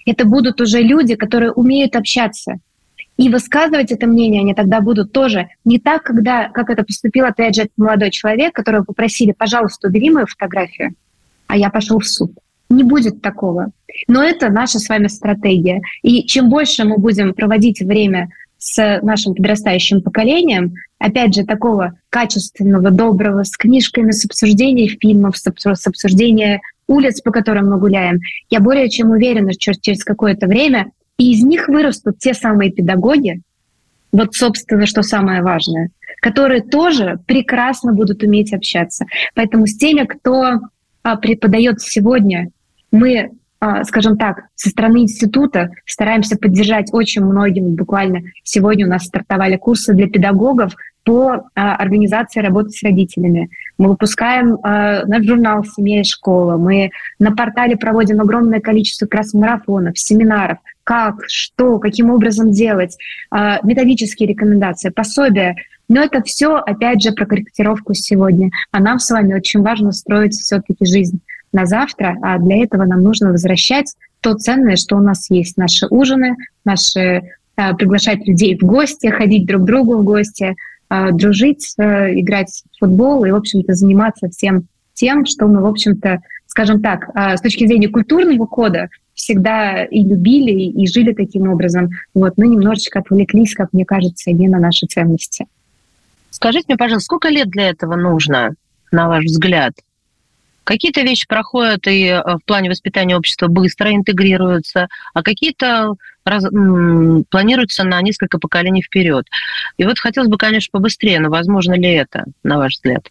это 0.06 0.24
будут 0.24 0.60
уже 0.60 0.80
люди, 0.80 1.16
которые 1.16 1.50
умеют 1.50 1.96
общаться– 1.96 2.54
и 3.16 3.28
высказывать 3.28 3.92
это 3.92 4.06
мнение 4.06 4.40
они 4.40 4.54
тогда 4.54 4.80
будут 4.80 5.12
тоже 5.12 5.48
не 5.64 5.78
так, 5.78 6.02
когда, 6.02 6.48
как 6.48 6.70
это 6.70 6.84
поступил, 6.84 7.26
опять 7.26 7.54
же, 7.54 7.68
молодой 7.76 8.10
человек, 8.10 8.54
которого 8.54 8.84
попросили, 8.84 9.32
пожалуйста, 9.32 9.88
убери 9.88 10.10
мою 10.10 10.26
фотографию, 10.26 10.94
а 11.46 11.56
я 11.56 11.70
пошел 11.70 11.98
в 11.98 12.06
суд. 12.06 12.32
Не 12.70 12.84
будет 12.84 13.20
такого. 13.20 13.72
Но 14.08 14.22
это 14.22 14.48
наша 14.48 14.78
с 14.78 14.88
вами 14.88 15.08
стратегия. 15.08 15.82
И 16.02 16.24
чем 16.24 16.48
больше 16.48 16.84
мы 16.84 16.98
будем 16.98 17.34
проводить 17.34 17.80
время 17.80 18.30
с 18.58 19.00
нашим 19.02 19.34
подрастающим 19.34 20.02
поколением, 20.02 20.74
опять 20.98 21.34
же, 21.34 21.44
такого 21.44 21.98
качественного, 22.10 22.90
доброго, 22.90 23.42
с 23.42 23.56
книжками, 23.56 24.12
с 24.12 24.24
обсуждением 24.24 24.96
фильмов, 25.00 25.36
с 25.36 25.86
обсуждением 25.86 26.60
улиц, 26.86 27.20
по 27.22 27.30
которым 27.30 27.70
мы 27.70 27.78
гуляем, 27.78 28.20
я 28.50 28.60
более 28.60 28.90
чем 28.90 29.10
уверена, 29.10 29.52
что 29.52 29.74
через 29.74 30.04
какое-то 30.04 30.46
время 30.46 30.90
и 31.20 31.32
из 31.32 31.44
них 31.44 31.68
вырастут 31.68 32.18
те 32.18 32.32
самые 32.32 32.72
педагоги, 32.72 33.42
вот, 34.10 34.34
собственно, 34.34 34.86
что 34.86 35.02
самое 35.02 35.42
важное, 35.42 35.90
которые 36.22 36.62
тоже 36.62 37.18
прекрасно 37.26 37.92
будут 37.92 38.22
уметь 38.22 38.54
общаться. 38.54 39.04
Поэтому 39.34 39.66
с 39.66 39.76
теми, 39.76 40.06
кто 40.06 40.60
а, 41.02 41.16
преподает 41.16 41.82
сегодня, 41.82 42.48
мы, 42.90 43.32
скажем 43.84 44.16
так, 44.16 44.44
со 44.54 44.70
стороны 44.70 45.02
института 45.02 45.70
стараемся 45.84 46.38
поддержать 46.38 46.88
очень 46.92 47.22
многим. 47.22 47.74
Буквально 47.74 48.22
сегодня 48.42 48.86
у 48.86 48.88
нас 48.90 49.04
стартовали 49.04 49.56
курсы 49.56 49.92
для 49.92 50.08
педагогов 50.08 50.74
по 51.04 51.48
а, 51.54 51.76
организации 51.76 52.40
работы 52.40 52.70
с 52.70 52.82
родителями. 52.82 53.50
Мы 53.78 53.88
выпускаем 53.88 54.58
а, 54.62 55.04
наш 55.06 55.24
журнал 55.24 55.64
«Семья 55.64 56.00
и 56.00 56.04
школа». 56.04 56.56
Мы 56.56 56.90
на 57.18 57.32
портале 57.32 57.76
проводим 57.76 58.20
огромное 58.20 58.60
количество 58.60 59.06
как 59.06 59.20
раз 59.20 59.30
семинаров– 59.30 60.58
как, 60.90 61.22
что, 61.28 61.78
каким 61.78 62.10
образом 62.10 62.50
делать, 62.50 62.98
а, 63.30 63.60
методические 63.62 64.28
рекомендации, 64.28 64.88
пособия. 64.88 65.54
Но 65.88 66.02
это 66.02 66.20
все, 66.24 66.56
опять 66.56 67.00
же, 67.00 67.12
про 67.12 67.26
корректировку 67.26 67.94
сегодня. 67.94 68.50
А 68.72 68.80
нам 68.80 68.98
с 68.98 69.08
вами 69.08 69.34
очень 69.34 69.62
важно 69.62 69.92
строить 69.92 70.34
все-таки 70.34 70.84
жизнь 70.84 71.20
на 71.52 71.66
завтра, 71.66 72.16
а 72.22 72.38
для 72.38 72.62
этого 72.62 72.84
нам 72.84 73.02
нужно 73.02 73.30
возвращать 73.30 73.94
то 74.20 74.34
ценное, 74.34 74.76
что 74.76 74.96
у 74.96 75.00
нас 75.00 75.30
есть. 75.30 75.56
Наши 75.56 75.86
ужины, 75.88 76.36
наши 76.64 77.22
а, 77.56 77.74
приглашать 77.74 78.26
людей 78.26 78.56
в 78.58 78.62
гости, 78.62 79.08
ходить 79.08 79.46
друг 79.46 79.62
к 79.62 79.64
другу 79.64 79.98
в 79.98 80.04
гости, 80.04 80.54
а, 80.88 81.10
дружить, 81.12 81.74
играть 81.76 82.62
в 82.72 82.78
футбол 82.80 83.24
и, 83.24 83.30
в 83.30 83.36
общем-то, 83.36 83.74
заниматься 83.74 84.28
всем 84.28 84.66
тем, 84.94 85.24
что 85.24 85.46
мы, 85.46 85.62
в 85.62 85.66
общем-то, 85.66 86.20
скажем 86.46 86.82
так, 86.82 87.08
с 87.14 87.40
точки 87.40 87.66
зрения 87.66 87.88
культурного 87.88 88.44
кода, 88.44 88.88
всегда 89.14 89.84
и 89.84 90.02
любили, 90.02 90.52
и 90.52 90.86
жили 90.86 91.12
таким 91.12 91.48
образом. 91.48 91.90
Вот, 92.12 92.36
мы 92.36 92.48
немножечко 92.48 92.98
отвлеклись, 92.98 93.54
как 93.54 93.72
мне 93.72 93.84
кажется, 93.84 94.32
не 94.32 94.48
на 94.48 94.58
наши 94.58 94.86
ценности. 94.86 95.46
Скажите 96.30 96.64
мне, 96.68 96.76
пожалуйста, 96.76 97.04
сколько 97.04 97.28
лет 97.28 97.48
для 97.48 97.68
этого 97.70 97.96
нужно, 97.96 98.54
на 98.90 99.08
ваш 99.08 99.24
взгляд? 99.24 99.74
Какие-то 100.64 101.00
вещи 101.00 101.26
проходят 101.26 101.86
и 101.86 102.06
э, 102.06 102.22
в 102.22 102.40
плане 102.44 102.70
воспитания 102.70 103.16
общества 103.16 103.48
быстро 103.48 103.94
интегрируются, 103.94 104.88
а 105.14 105.22
какие-то 105.22 105.94
раз, 106.24 106.44
планируются 107.30 107.84
на 107.84 108.00
несколько 108.02 108.38
поколений 108.38 108.82
вперед. 108.82 109.26
И 109.78 109.84
вот 109.84 109.98
хотелось 109.98 110.28
бы, 110.28 110.36
конечно, 110.36 110.70
побыстрее, 110.72 111.20
но 111.20 111.30
возможно 111.30 111.74
ли 111.74 111.90
это, 111.90 112.24
на 112.42 112.58
ваш 112.58 112.74
взгляд? 112.74 113.10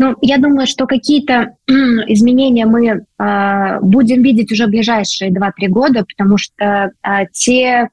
Ну, 0.00 0.16
я 0.22 0.38
думаю, 0.38 0.66
что 0.66 0.86
какие-то 0.86 1.56
изменения 1.66 2.64
мы 2.64 2.86
э, 2.86 3.80
будем 3.82 4.22
видеть 4.22 4.50
уже 4.50 4.66
в 4.66 4.70
ближайшие 4.70 5.30
2-3 5.30 5.50
года, 5.68 6.06
потому 6.06 6.38
что 6.38 6.92
э, 7.02 7.26
те 7.32 7.62
э, 7.64 7.88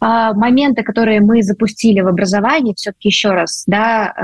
моменты, 0.00 0.82
которые 0.82 1.20
мы 1.20 1.42
запустили 1.42 2.00
в 2.00 2.08
образовании, 2.08 2.72
все-таки 2.74 3.08
еще 3.08 3.32
раз, 3.32 3.64
да, 3.66 4.14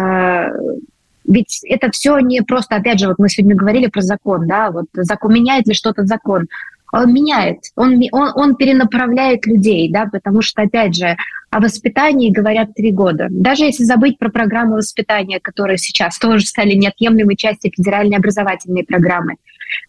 ведь 1.25 1.61
это 1.65 1.91
все 1.91 2.19
не 2.19 2.43
просто, 2.43 2.77
опять 2.77 2.99
же, 2.99 3.09
вот 3.09 3.19
мы 3.19 3.29
сегодня 3.29 3.57
говорили 3.57 3.87
про 3.87 4.01
закон, 4.01 4.47
да, 4.47 4.71
вот 4.71 4.87
закон, 4.93 5.35
меняет 5.35 5.67
ли 5.67 5.75
что-то 5.75 6.05
закон 6.05 6.47
он 6.93 7.15
меняет, 7.15 7.59
он, 7.75 8.03
он, 8.13 8.33
он 8.35 8.55
перенаправляет 8.55 9.47
людей, 9.47 9.91
да, 9.91 10.07
потому 10.13 10.43
что, 10.43 10.63
опять 10.63 10.95
же, 10.95 11.17
о 11.51 11.61
воспитании 11.61 12.31
говорят 12.31 12.75
три 12.75 12.93
года. 12.93 13.29
Даже 13.31 13.65
если 13.65 13.85
забыть 13.85 14.19
про 14.19 14.29
программу 14.29 14.75
воспитания, 14.75 15.41
которые 15.41 15.79
сейчас 15.79 16.19
тоже 16.19 16.45
стали 16.45 16.75
неотъемлемой 16.75 17.37
частью 17.37 17.73
федеральной 17.75 18.19
образовательной 18.19 18.85
программы. 18.85 19.37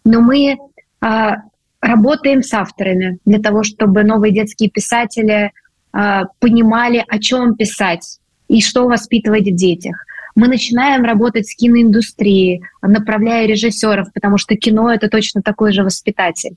Но 0.06 0.22
мы 0.22 0.56
а, 1.02 1.42
работаем 1.80 2.42
с 2.42 2.54
авторами 2.54 3.18
для 3.26 3.38
того, 3.38 3.64
чтобы 3.64 4.02
новые 4.02 4.32
детские 4.32 4.70
писатели 4.70 5.52
а, 5.92 6.24
понимали, 6.40 7.04
о 7.06 7.18
чем 7.18 7.54
писать 7.54 8.18
и 8.48 8.62
что 8.62 8.88
воспитывать 8.88 9.46
в 9.46 9.54
детях. 9.54 10.06
Мы 10.34 10.48
начинаем 10.48 11.04
работать 11.04 11.46
с 11.46 11.54
киноиндустрией, 11.54 12.62
направляя 12.82 13.46
режиссеров, 13.46 14.12
потому 14.12 14.36
что 14.36 14.56
кино 14.56 14.92
это 14.92 15.08
точно 15.08 15.42
такой 15.42 15.72
же 15.72 15.84
воспитатель. 15.84 16.56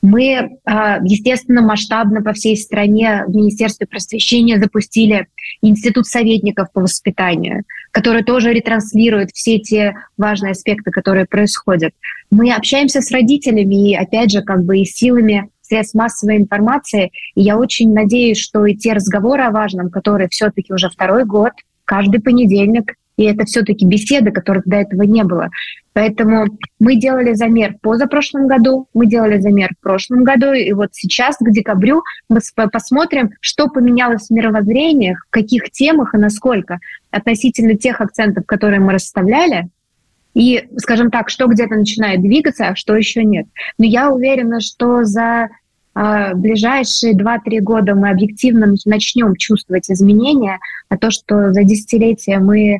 Мы, 0.00 0.58
а, 0.64 1.00
естественно, 1.02 1.60
масштабно 1.60 2.22
по 2.22 2.32
всей 2.32 2.56
стране 2.56 3.24
в 3.26 3.34
Министерстве 3.34 3.86
просвещения 3.86 4.58
запустили 4.58 5.26
Институт 5.60 6.06
советников 6.06 6.68
по 6.72 6.80
воспитанию, 6.80 7.64
который 7.90 8.22
тоже 8.22 8.52
ретранслирует 8.52 9.30
все 9.32 9.58
те 9.58 9.94
важные 10.16 10.52
аспекты, 10.52 10.92
которые 10.92 11.26
происходят. 11.26 11.92
Мы 12.30 12.52
общаемся 12.52 13.00
с 13.00 13.10
родителями 13.10 13.90
и, 13.90 13.96
опять 13.96 14.30
же, 14.30 14.42
как 14.42 14.64
бы 14.64 14.78
и 14.78 14.84
силами 14.84 15.50
средств 15.62 15.96
массовой 15.96 16.36
информации. 16.36 17.10
И 17.34 17.42
я 17.42 17.58
очень 17.58 17.92
надеюсь, 17.92 18.38
что 18.38 18.64
и 18.66 18.76
те 18.76 18.92
разговоры 18.92 19.42
о 19.42 19.50
важном, 19.50 19.90
которые 19.90 20.28
все-таки 20.28 20.72
уже 20.72 20.88
второй 20.88 21.24
год, 21.24 21.52
каждый 21.84 22.20
понедельник 22.20 22.94
и 23.18 23.24
это 23.24 23.44
все-таки 23.44 23.84
беседы, 23.84 24.30
которых 24.30 24.64
до 24.64 24.76
этого 24.76 25.02
не 25.02 25.24
было. 25.24 25.50
Поэтому 25.92 26.46
мы 26.78 26.94
делали 26.94 27.34
замер 27.34 27.74
позапрошлом 27.82 28.46
году, 28.46 28.86
мы 28.94 29.06
делали 29.06 29.40
замер 29.40 29.70
в 29.76 29.82
прошлом 29.82 30.22
году, 30.22 30.52
и 30.52 30.72
вот 30.72 30.90
сейчас, 30.92 31.36
к 31.36 31.50
декабрю, 31.50 32.04
мы 32.28 32.38
посмотрим, 32.72 33.30
что 33.40 33.66
поменялось 33.68 34.28
в 34.28 34.30
мировоззрениях, 34.30 35.24
в 35.26 35.30
каких 35.30 35.70
темах 35.72 36.14
и 36.14 36.18
насколько 36.18 36.78
относительно 37.10 37.74
тех 37.74 38.00
акцентов, 38.00 38.46
которые 38.46 38.78
мы 38.78 38.92
расставляли, 38.92 39.68
и, 40.34 40.68
скажем 40.76 41.10
так, 41.10 41.28
что 41.30 41.48
где-то 41.48 41.74
начинает 41.74 42.22
двигаться, 42.22 42.68
а 42.68 42.76
что 42.76 42.94
еще 42.94 43.24
нет. 43.24 43.48
Но 43.78 43.84
я 43.84 44.12
уверена, 44.12 44.60
что 44.60 45.02
за 45.02 45.48
э, 45.96 46.34
ближайшие 46.34 47.16
2-3 47.16 47.58
года 47.58 47.96
мы 47.96 48.10
объективно 48.10 48.72
начнем 48.84 49.34
чувствовать 49.34 49.90
изменения, 49.90 50.60
а 50.88 50.96
то, 50.96 51.10
что 51.10 51.52
за 51.52 51.64
десятилетия 51.64 52.38
мы 52.38 52.78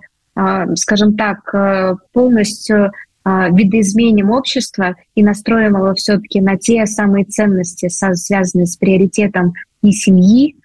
скажем 0.76 1.16
так, 1.16 1.53
э, 1.55 1.95
полностью 2.12 2.93
а, 3.30 3.51
видоизменим 3.51 4.30
общество 4.30 4.95
и 5.14 5.22
настроим 5.22 5.76
его 5.76 5.93
все-таки 5.93 6.41
на 6.41 6.57
те 6.57 6.86
самые 6.86 7.26
ценности, 7.26 7.89
связанные 7.89 8.66
с 8.66 8.76
приоритетом 8.76 9.53
и 9.82 9.93
семьи, 9.93 10.57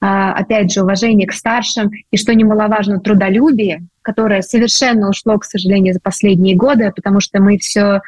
а, 0.00 0.32
опять 0.32 0.72
же, 0.72 0.82
уважение 0.82 1.26
к 1.26 1.32
старшим, 1.32 1.90
и, 2.12 2.16
что 2.16 2.32
немаловажно, 2.32 3.00
трудолюбие, 3.00 3.86
которое 4.02 4.42
совершенно 4.42 5.08
ушло, 5.08 5.36
к 5.38 5.44
сожалению, 5.44 5.94
за 5.94 6.00
последние 6.00 6.54
годы, 6.54 6.92
потому 6.94 7.18
что 7.18 7.42
мы 7.42 7.58
все 7.58 8.00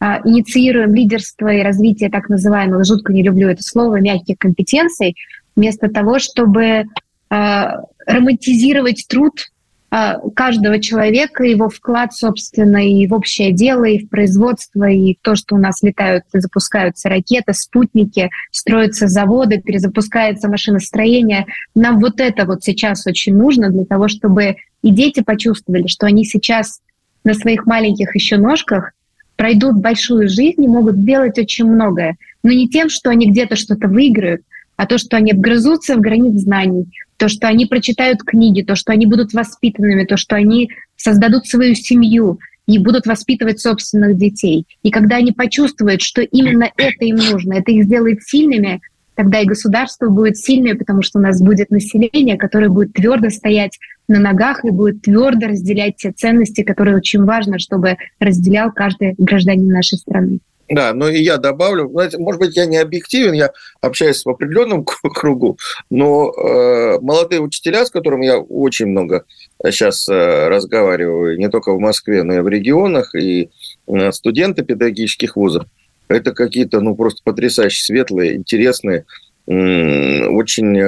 инициируем 0.00 0.94
лидерство 0.94 1.48
и 1.48 1.60
развитие 1.60 2.08
так 2.08 2.30
называемых, 2.30 2.86
жутко 2.86 3.12
не 3.12 3.22
люблю 3.22 3.48
это 3.48 3.62
слово, 3.62 4.00
мягких 4.00 4.38
компетенций, 4.38 5.16
вместо 5.56 5.90
того, 5.90 6.20
чтобы 6.20 6.84
романтизировать 7.28 9.06
труд 9.08 9.34
а, 9.34 9.48
каждого 9.90 10.80
человека, 10.80 11.44
его 11.44 11.70
вклад, 11.70 12.12
собственно, 12.12 12.86
и 12.86 13.06
в 13.06 13.14
общее 13.14 13.52
дело, 13.52 13.84
и 13.84 14.04
в 14.04 14.08
производство, 14.08 14.84
и 14.84 15.16
то, 15.22 15.34
что 15.34 15.54
у 15.54 15.58
нас 15.58 15.82
летают 15.82 16.24
и 16.34 16.40
запускаются 16.40 17.08
ракеты, 17.08 17.54
спутники, 17.54 18.28
строятся 18.50 19.08
заводы, 19.08 19.62
перезапускается 19.62 20.48
машиностроение. 20.48 21.46
Нам 21.74 22.00
вот 22.00 22.20
это 22.20 22.44
вот 22.44 22.64
сейчас 22.64 23.06
очень 23.06 23.34
нужно 23.34 23.70
для 23.70 23.86
того, 23.86 24.08
чтобы 24.08 24.56
и 24.82 24.90
дети 24.90 25.22
почувствовали, 25.22 25.86
что 25.86 26.06
они 26.06 26.24
сейчас 26.24 26.80
на 27.24 27.34
своих 27.34 27.66
маленьких 27.66 28.14
еще 28.14 28.36
ножках 28.36 28.92
пройдут 29.36 29.76
большую 29.76 30.28
жизнь 30.28 30.64
и 30.64 30.68
могут 30.68 30.96
сделать 30.96 31.38
очень 31.38 31.64
многое. 31.64 32.16
Но 32.42 32.50
не 32.50 32.68
тем, 32.68 32.88
что 32.90 33.10
они 33.10 33.30
где-то 33.30 33.56
что-то 33.56 33.88
выиграют, 33.88 34.42
а 34.78 34.86
то, 34.86 34.96
что 34.96 35.16
они 35.16 35.32
обгрызутся 35.32 35.96
в 35.96 36.00
границ 36.00 36.40
знаний, 36.40 36.86
то, 37.18 37.28
что 37.28 37.48
они 37.48 37.66
прочитают 37.66 38.22
книги, 38.22 38.62
то, 38.62 38.76
что 38.76 38.92
они 38.92 39.06
будут 39.06 39.34
воспитанными, 39.34 40.04
то, 40.04 40.16
что 40.16 40.36
они 40.36 40.70
создадут 40.96 41.46
свою 41.46 41.74
семью 41.74 42.38
и 42.66 42.78
будут 42.78 43.06
воспитывать 43.06 43.60
собственных 43.60 44.16
детей. 44.16 44.66
И 44.84 44.90
когда 44.90 45.16
они 45.16 45.32
почувствуют, 45.32 46.00
что 46.00 46.22
именно 46.22 46.70
это 46.76 47.04
им 47.04 47.16
нужно, 47.16 47.54
это 47.54 47.72
их 47.72 47.84
сделает 47.84 48.22
сильными, 48.22 48.80
тогда 49.16 49.40
и 49.40 49.46
государство 49.46 50.08
будет 50.10 50.36
сильнее, 50.36 50.76
потому 50.76 51.02
что 51.02 51.18
у 51.18 51.22
нас 51.22 51.42
будет 51.42 51.70
население, 51.70 52.36
которое 52.36 52.68
будет 52.68 52.92
твердо 52.92 53.30
стоять 53.30 53.76
на 54.06 54.20
ногах 54.20 54.64
и 54.64 54.70
будет 54.70 55.02
твердо 55.02 55.48
разделять 55.48 55.96
те 55.96 56.12
ценности, 56.12 56.62
которые 56.62 56.96
очень 56.96 57.24
важно, 57.24 57.58
чтобы 57.58 57.96
разделял 58.20 58.70
каждый 58.70 59.16
гражданин 59.18 59.66
нашей 59.66 59.98
страны. 59.98 60.38
Да, 60.68 60.92
но 60.92 61.08
и 61.08 61.22
я 61.22 61.38
добавлю, 61.38 61.88
знаете, 61.88 62.18
может 62.18 62.40
быть, 62.40 62.56
я 62.56 62.66
не 62.66 62.76
объективен, 62.76 63.32
я 63.32 63.52
общаюсь 63.80 64.24
в 64.24 64.28
определенном 64.28 64.84
кругу, 65.02 65.58
но 65.88 66.30
э, 66.30 66.98
молодые 67.00 67.40
учителя, 67.40 67.86
с 67.86 67.90
которыми 67.90 68.26
я 68.26 68.38
очень 68.38 68.86
много 68.86 69.24
сейчас 69.64 70.06
э, 70.08 70.48
разговариваю, 70.48 71.38
не 71.38 71.48
только 71.48 71.72
в 71.72 71.80
Москве, 71.80 72.22
но 72.22 72.34
и 72.34 72.40
в 72.40 72.48
регионах, 72.48 73.14
и 73.14 73.48
э, 73.86 74.12
студенты 74.12 74.62
педагогических 74.62 75.36
вузов, 75.36 75.64
это 76.08 76.32
какие-то, 76.32 76.80
ну, 76.80 76.94
просто 76.94 77.22
потрясающе 77.24 77.82
светлые, 77.82 78.36
интересные, 78.36 79.06
э, 79.46 80.26
очень 80.26 80.78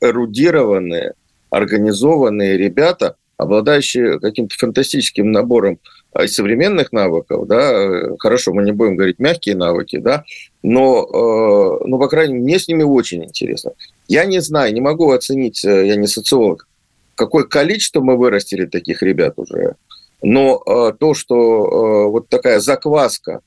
эрудированные, 0.00 1.14
организованные 1.50 2.56
ребята, 2.56 3.16
обладающие 3.36 4.20
каким-то 4.20 4.54
фантастическим 4.56 5.32
набором 5.32 5.80
современных 6.26 6.92
навыков, 6.92 7.46
да, 7.46 8.16
хорошо, 8.18 8.52
мы 8.52 8.64
не 8.64 8.72
будем 8.72 8.96
говорить 8.96 9.18
мягкие 9.18 9.56
навыки, 9.56 9.96
да, 9.96 10.24
но, 10.62 11.04
э, 11.04 11.84
ну, 11.86 11.98
по 11.98 12.08
крайней 12.08 12.34
мере, 12.34 12.44
мне 12.44 12.58
с 12.58 12.68
ними 12.68 12.82
очень 12.82 13.24
интересно. 13.24 13.72
Я 14.08 14.24
не 14.24 14.40
знаю, 14.40 14.74
не 14.74 14.80
могу 14.80 15.12
оценить, 15.12 15.64
э, 15.64 15.86
я 15.86 15.96
не 15.96 16.06
социолог, 16.06 16.66
какое 17.14 17.44
количество 17.44 18.00
мы 18.00 18.16
вырастили 18.16 18.66
таких 18.66 19.02
ребят 19.02 19.34
уже, 19.36 19.76
но 20.22 20.62
э, 20.66 20.92
то, 20.98 21.14
что 21.14 22.10
вот 22.10 22.28
такая 22.28 22.60
закваска 22.60 23.40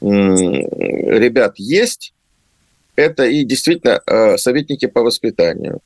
ребят 0.00 1.54
есть, 1.56 2.12
это 2.96 3.24
и 3.24 3.44
действительно 3.44 4.00
советники 4.36 4.86
по 4.86 5.02
воспитанию, 5.02 5.80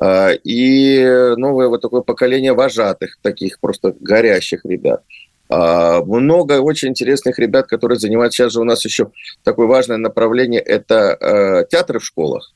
и 0.00 1.34
новое 1.36 1.68
вот 1.68 1.80
такое 1.82 2.02
поколение 2.02 2.52
вожатых, 2.52 3.18
таких 3.20 3.58
просто 3.58 3.94
горящих 3.98 4.64
ребят. 4.64 5.02
А, 5.48 6.02
много 6.04 6.60
очень 6.60 6.88
интересных 6.88 7.38
ребят, 7.38 7.66
которые 7.66 7.98
занимаются. 7.98 8.38
Сейчас 8.38 8.52
же 8.52 8.60
у 8.60 8.64
нас 8.64 8.84
еще 8.84 9.10
такое 9.44 9.66
важное 9.66 9.96
направление– 9.96 10.60
это 10.64 11.14
а, 11.14 11.64
театры 11.64 11.98
в 11.98 12.04
школах. 12.04 12.54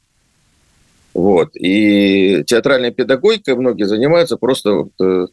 Вот. 1.14 1.50
И 1.54 2.42
театральной 2.46 2.90
педагогикой 2.90 3.56
многие 3.56 3.84
занимаются 3.84 4.38
просто 4.38 4.88
э, 4.98 5.26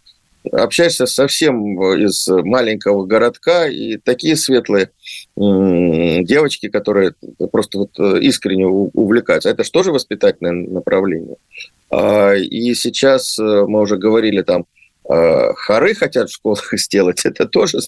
общаешься 0.52 1.06
совсем 1.06 1.82
из 1.96 2.28
маленького 2.28 3.06
городка, 3.06 3.68
и 3.68 3.96
такие 3.98 4.36
светлые 4.36 4.92
девочки, 5.38 6.68
которые 6.68 7.14
просто 7.52 7.80
вот 7.80 7.92
э, 7.98 8.20
искренне 8.20 8.68
увлекаются. 8.68 9.50
Это 9.50 9.64
же 9.64 9.72
тоже 9.72 9.92
воспитательное 9.92 10.52
направление. 10.52 11.38
А, 11.90 12.34
и 12.34 12.74
сейчас 12.74 13.40
э, 13.40 13.66
мы 13.68 13.82
уже 13.82 13.98
говорили 13.98 14.42
там, 14.42 14.62
э, 14.62 14.79
хоры 15.10 15.96
хотят 15.96 16.30
в 16.30 16.34
школах 16.34 16.72
сделать, 16.74 17.26
это 17.26 17.48
тоже 17.48 17.80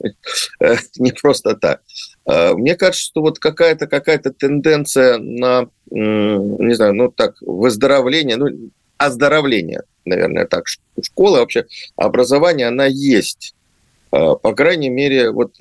не 0.98 1.12
просто 1.12 1.56
так. 1.56 1.82
А, 2.26 2.54
мне 2.54 2.76
кажется, 2.76 3.06
что 3.06 3.22
вот 3.22 3.40
какая-то 3.40 3.88
какая 3.88 4.18
тенденция 4.18 5.18
на, 5.18 5.68
не 5.90 6.74
знаю, 6.74 6.94
ну 6.94 7.12
так, 7.12 7.36
выздоровление, 7.42 8.38
ну, 8.38 8.48
оздоровление, 8.98 9.84
наверное, 10.06 10.46
так. 10.46 10.66
Школа 11.02 11.40
вообще, 11.40 11.66
образование, 11.96 12.68
она 12.68 12.86
есть. 12.86 13.56
По 14.10 14.54
крайней 14.56 14.90
мере, 14.90 15.32
вот 15.32 15.56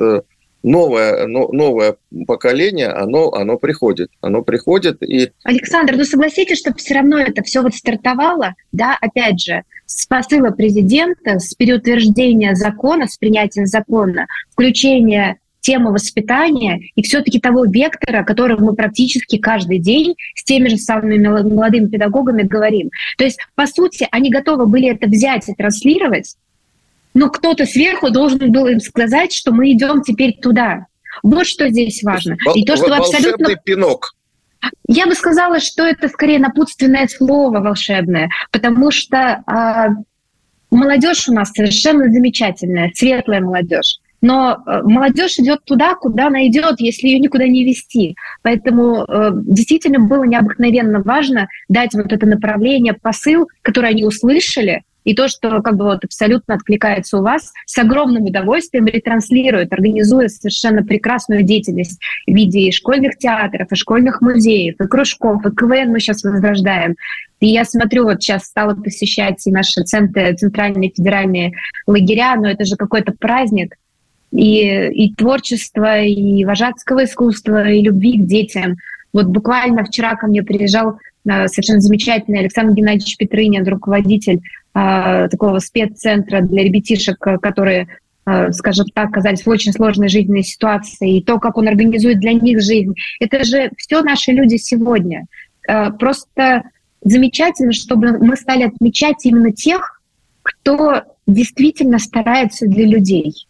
новое, 0.62 1.26
новое 1.26 1.96
поколение, 2.26 2.88
оно, 2.88 3.32
оно 3.32 3.58
приходит. 3.58 4.10
Оно 4.20 4.42
приходит 4.42 5.02
и... 5.02 5.30
Александр, 5.44 5.96
ну 5.96 6.04
согласитесь, 6.04 6.58
что 6.58 6.74
все 6.74 6.94
равно 6.94 7.18
это 7.18 7.42
все 7.42 7.62
вот 7.62 7.74
стартовало, 7.74 8.54
да, 8.72 8.96
опять 9.00 9.40
же, 9.40 9.62
с 9.86 10.06
посыла 10.06 10.50
президента, 10.50 11.38
с 11.38 11.54
переутверждения 11.54 12.54
закона, 12.54 13.06
с 13.06 13.16
принятия 13.16 13.66
закона, 13.66 14.26
включения 14.52 15.38
темы 15.60 15.92
воспитания 15.92 16.80
и 16.94 17.02
все-таки 17.02 17.38
того 17.38 17.66
вектора, 17.66 18.24
который 18.24 18.56
мы 18.58 18.74
практически 18.74 19.36
каждый 19.38 19.78
день 19.78 20.14
с 20.34 20.44
теми 20.44 20.68
же 20.68 20.76
самыми 20.76 21.18
молодыми 21.18 21.88
педагогами 21.88 22.42
говорим. 22.42 22.90
То 23.18 23.24
есть, 23.24 23.38
по 23.54 23.66
сути, 23.66 24.08
они 24.10 24.30
готовы 24.30 24.66
были 24.66 24.88
это 24.88 25.06
взять 25.06 25.48
и 25.48 25.54
транслировать, 25.54 26.36
но 27.14 27.28
кто-то 27.28 27.66
сверху 27.66 28.10
должен 28.10 28.52
был 28.52 28.66
им 28.66 28.80
сказать, 28.80 29.32
что 29.32 29.52
мы 29.52 29.72
идем 29.72 30.02
теперь 30.02 30.38
туда. 30.40 30.86
Вот 31.22 31.46
что 31.46 31.68
здесь 31.68 32.02
важно. 32.02 32.36
И 32.54 32.64
то, 32.64 32.76
что 32.76 32.94
абсолютно... 32.94 33.56
пинок. 33.56 34.14
Я 34.86 35.06
бы 35.06 35.14
сказала, 35.14 35.58
что 35.60 35.84
это 35.84 36.08
скорее 36.08 36.38
напутственное 36.38 37.08
слово 37.08 37.60
волшебное, 37.60 38.28
потому 38.50 38.90
что 38.90 39.42
э, 39.46 39.88
молодежь 40.70 41.28
у 41.28 41.32
нас 41.32 41.50
совершенно 41.50 42.10
замечательная, 42.10 42.90
светлая 42.94 43.40
молодежь. 43.40 43.98
Но 44.20 44.62
э, 44.66 44.82
молодежь 44.82 45.38
идет 45.38 45.64
туда, 45.64 45.94
куда 45.94 46.26
она 46.26 46.46
идет, 46.46 46.78
если 46.78 47.08
ее 47.08 47.18
никуда 47.20 47.46
не 47.46 47.64
вести. 47.64 48.16
Поэтому 48.42 49.04
э, 49.04 49.30
действительно 49.34 50.00
было 50.00 50.24
необыкновенно 50.24 51.00
важно 51.02 51.48
дать 51.68 51.94
вот 51.94 52.12
это 52.12 52.26
направление, 52.26 52.92
посыл, 52.92 53.48
который 53.62 53.90
они 53.90 54.04
услышали, 54.04 54.82
и 55.04 55.14
то, 55.14 55.28
что 55.28 55.62
как 55.62 55.76
бы 55.76 55.84
вот 55.84 56.04
абсолютно 56.04 56.54
откликается 56.54 57.18
у 57.18 57.22
вас, 57.22 57.52
с 57.66 57.78
огромным 57.78 58.24
удовольствием 58.24 58.86
ретранслирует, 58.86 59.72
организуя 59.72 60.28
совершенно 60.28 60.82
прекрасную 60.82 61.42
деятельность 61.42 62.00
в 62.26 62.34
виде 62.34 62.60
и 62.60 62.72
школьных 62.72 63.16
театров, 63.18 63.70
и 63.70 63.76
школьных 63.76 64.20
музеев, 64.20 64.76
и 64.80 64.86
кружков, 64.86 65.44
и 65.46 65.50
КВН 65.50 65.90
мы 65.90 66.00
сейчас 66.00 66.22
возрождаем. 66.22 66.96
И 67.40 67.48
я 67.48 67.64
смотрю, 67.64 68.04
вот 68.04 68.22
сейчас 68.22 68.44
стала 68.44 68.74
посещать 68.74 69.46
и 69.46 69.50
наши 69.50 69.82
центры, 69.82 70.34
центральные 70.34 70.92
федеральные 70.94 71.52
лагеря, 71.86 72.36
но 72.36 72.50
это 72.50 72.64
же 72.64 72.76
какой-то 72.76 73.12
праздник, 73.18 73.74
и, 74.32 74.90
и 74.92 75.14
творчества, 75.14 76.00
и 76.02 76.44
вожатского 76.44 77.04
искусства, 77.04 77.68
и 77.68 77.82
любви 77.82 78.18
к 78.18 78.26
детям. 78.26 78.76
Вот 79.12 79.26
буквально 79.26 79.84
вчера 79.84 80.14
ко 80.14 80.26
мне 80.26 80.42
приезжал 80.42 80.98
э, 81.24 81.48
совершенно 81.48 81.80
замечательный 81.80 82.40
Александр 82.40 82.74
Геннадьевич 82.74 83.16
Петрынин, 83.16 83.66
руководитель 83.66 84.40
такого 84.72 85.58
спеццентра 85.58 86.42
для 86.42 86.62
ребятишек, 86.62 87.18
которые, 87.18 87.88
э, 88.26 88.52
скажем 88.52 88.86
так, 88.94 89.08
оказались 89.08 89.44
в 89.44 89.48
очень 89.48 89.72
сложной 89.72 90.08
жизненной 90.08 90.44
ситуации, 90.44 91.16
и 91.16 91.22
то, 91.22 91.38
как 91.38 91.56
он 91.56 91.68
организует 91.68 92.20
для 92.20 92.32
них 92.32 92.60
жизнь. 92.60 92.94
Это 93.18 93.44
же 93.44 93.70
все 93.76 94.02
наши 94.02 94.32
люди 94.32 94.56
сегодня. 94.56 95.26
Э, 95.68 95.90
просто 95.90 96.62
замечательно, 97.02 97.72
чтобы 97.72 98.18
мы 98.18 98.36
стали 98.36 98.64
отмечать 98.64 99.24
именно 99.24 99.52
тех, 99.52 100.00
кто 100.42 101.02
действительно 101.26 101.98
старается 101.98 102.66
для 102.66 102.86
людей– 102.86 103.34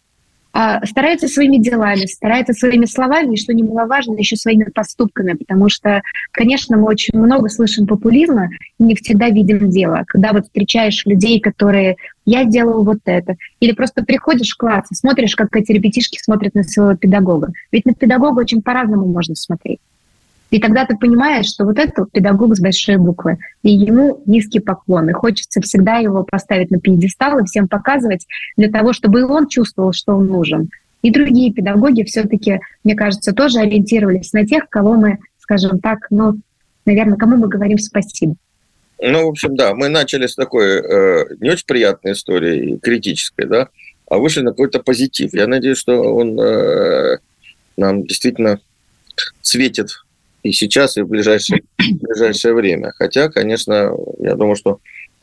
старается 0.53 1.27
своими 1.27 1.57
делами, 1.57 2.05
старается 2.05 2.53
своими 2.53 2.85
словами, 2.85 3.33
и, 3.33 3.37
что 3.37 3.53
немаловажно, 3.53 4.15
еще 4.17 4.35
своими 4.35 4.65
поступками, 4.65 5.33
потому 5.33 5.69
что, 5.69 6.01
конечно, 6.31 6.77
мы 6.77 6.85
очень 6.85 7.17
много 7.17 7.49
слышим 7.49 7.87
популизма, 7.87 8.49
и 8.79 8.83
не 8.83 8.95
всегда 8.95 9.29
видим 9.29 9.69
дело. 9.69 10.03
Когда 10.07 10.33
вот 10.33 10.45
встречаешь 10.45 11.05
людей, 11.05 11.39
которые 11.39 11.95
«я 12.25 12.43
сделал 12.45 12.83
вот 12.83 12.99
это», 13.05 13.35
или 13.59 13.71
просто 13.71 14.03
приходишь 14.03 14.51
в 14.51 14.57
класс 14.57 14.85
и 14.91 14.95
смотришь, 14.95 15.35
как 15.35 15.55
эти 15.55 15.71
ребятишки 15.71 16.19
смотрят 16.21 16.53
на 16.53 16.63
своего 16.63 16.95
педагога. 16.95 17.53
Ведь 17.71 17.85
на 17.85 17.93
педагога 17.93 18.39
очень 18.39 18.61
по-разному 18.61 19.05
можно 19.05 19.35
смотреть. 19.35 19.79
И 20.51 20.59
тогда 20.59 20.85
ты 20.85 20.97
понимаешь, 20.97 21.47
что 21.47 21.63
вот 21.63 21.79
это 21.79 22.05
педагог 22.11 22.55
с 22.55 22.59
большой 22.59 22.97
буквы, 22.97 23.37
и 23.63 23.71
ему 23.71 24.21
низкий 24.25 24.59
поклон, 24.59 25.09
и 25.09 25.13
хочется 25.13 25.61
всегда 25.61 25.97
его 25.97 26.23
поставить 26.23 26.71
на 26.71 26.79
пьедестал 26.79 27.39
и 27.39 27.45
всем 27.45 27.69
показывать 27.69 28.27
для 28.57 28.69
того, 28.69 28.91
чтобы 28.91 29.21
и 29.21 29.23
он 29.23 29.47
чувствовал, 29.47 29.93
что 29.93 30.13
он 30.13 30.27
нужен. 30.27 30.69
И 31.01 31.09
другие 31.09 31.53
педагоги 31.53 32.03
все-таки, 32.03 32.59
мне 32.83 32.95
кажется, 32.95 33.31
тоже 33.31 33.59
ориентировались 33.59 34.33
на 34.33 34.45
тех, 34.45 34.67
кого 34.69 34.95
мы, 34.95 35.19
скажем 35.39 35.79
так, 35.79 35.99
ну, 36.09 36.37
наверное, 36.85 37.17
кому 37.17 37.37
мы 37.37 37.47
говорим 37.47 37.77
спасибо. 37.77 38.35
Ну, 39.01 39.25
в 39.25 39.29
общем, 39.29 39.55
да, 39.55 39.73
мы 39.73 39.87
начали 39.87 40.27
с 40.27 40.35
такой 40.35 40.79
э, 40.79 41.25
не 41.39 41.49
очень 41.49 41.65
приятной 41.65 42.11
истории, 42.11 42.77
критической, 42.77 43.47
да, 43.47 43.69
а 44.07 44.17
вышли 44.17 44.41
на 44.41 44.51
какой-то 44.51 44.79
позитив. 44.79 45.33
Я 45.33 45.47
надеюсь, 45.47 45.77
что 45.77 46.01
он 46.13 46.39
э, 46.39 47.19
нам 47.77 48.03
действительно 48.03 48.59
светит 49.41 50.03
и 50.43 50.51
сейчас, 50.51 50.97
и 50.97 51.01
в 51.01 51.07
ближайшее, 51.07 51.61
в 51.77 52.03
ближайшее 52.03 52.53
время. 52.53 52.93
Хотя, 52.97 53.29
конечно, 53.29 53.91
я 54.19 54.35
думаю, 54.35 54.55
что 54.55 54.79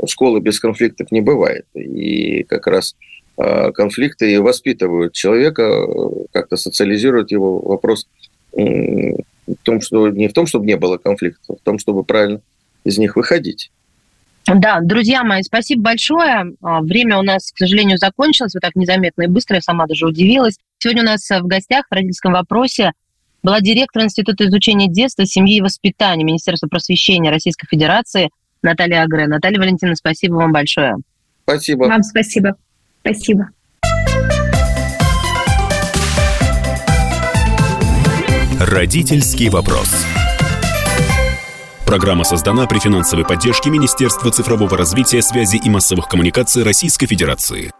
школы 0.06 0.40
без 0.40 0.60
конфликтов 0.60 1.10
не 1.10 1.20
бывает. 1.20 1.66
И 1.74 2.44
как 2.44 2.66
раз 2.66 2.94
а, 3.36 3.72
конфликты 3.72 4.40
воспитывают 4.40 5.12
человека, 5.12 5.86
как-то 6.32 6.56
социализируют 6.56 7.30
его. 7.30 7.60
Вопрос 7.60 8.06
в 8.52 9.62
том, 9.62 9.80
что 9.80 10.08
не 10.08 10.28
в 10.28 10.32
том, 10.32 10.46
чтобы 10.46 10.66
не 10.66 10.76
было 10.76 10.98
конфликтов, 10.98 11.44
а 11.48 11.54
в 11.54 11.64
том, 11.64 11.78
чтобы 11.78 12.04
правильно 12.04 12.40
из 12.84 12.98
них 12.98 13.16
выходить. 13.16 13.70
Да, 14.46 14.80
друзья 14.80 15.24
мои, 15.24 15.42
спасибо 15.42 15.82
большое. 15.82 16.54
А, 16.62 16.80
время 16.80 17.18
у 17.18 17.22
нас, 17.22 17.52
к 17.52 17.58
сожалению, 17.58 17.98
закончилось 17.98 18.54
вот 18.54 18.60
так 18.60 18.76
незаметно 18.76 19.22
и 19.22 19.26
быстро. 19.26 19.56
Я 19.56 19.62
сама 19.62 19.86
даже 19.86 20.06
удивилась. 20.06 20.56
Сегодня 20.78 21.02
у 21.02 21.06
нас 21.06 21.28
в 21.28 21.46
гостях 21.46 21.86
в 21.90 21.94
родительском 21.94 22.32
вопросе 22.32 22.92
была 23.42 23.60
директор 23.60 24.02
Института 24.02 24.46
изучения 24.46 24.88
детства, 24.88 25.24
семьи 25.26 25.56
и 25.56 25.60
воспитания 25.60 26.24
Министерства 26.24 26.68
просвещения 26.68 27.30
Российской 27.30 27.66
Федерации 27.66 28.30
Наталья 28.62 29.02
Агре. 29.02 29.26
Наталья 29.26 29.58
Валентиновна, 29.58 29.96
спасибо 29.96 30.34
вам 30.34 30.52
большое. 30.52 30.96
Спасибо. 31.44 31.84
Вам 31.84 32.02
спасибо. 32.02 32.56
Спасибо. 33.00 33.48
Родительский 38.60 39.48
вопрос. 39.48 40.04
Программа 41.86 42.24
создана 42.24 42.66
при 42.66 42.80
финансовой 42.80 43.24
поддержке 43.24 43.70
Министерства 43.70 44.30
цифрового 44.30 44.76
развития, 44.76 45.22
связи 45.22 45.56
и 45.56 45.70
массовых 45.70 46.06
коммуникаций 46.06 46.64
Российской 46.64 47.06
Федерации. 47.06 47.70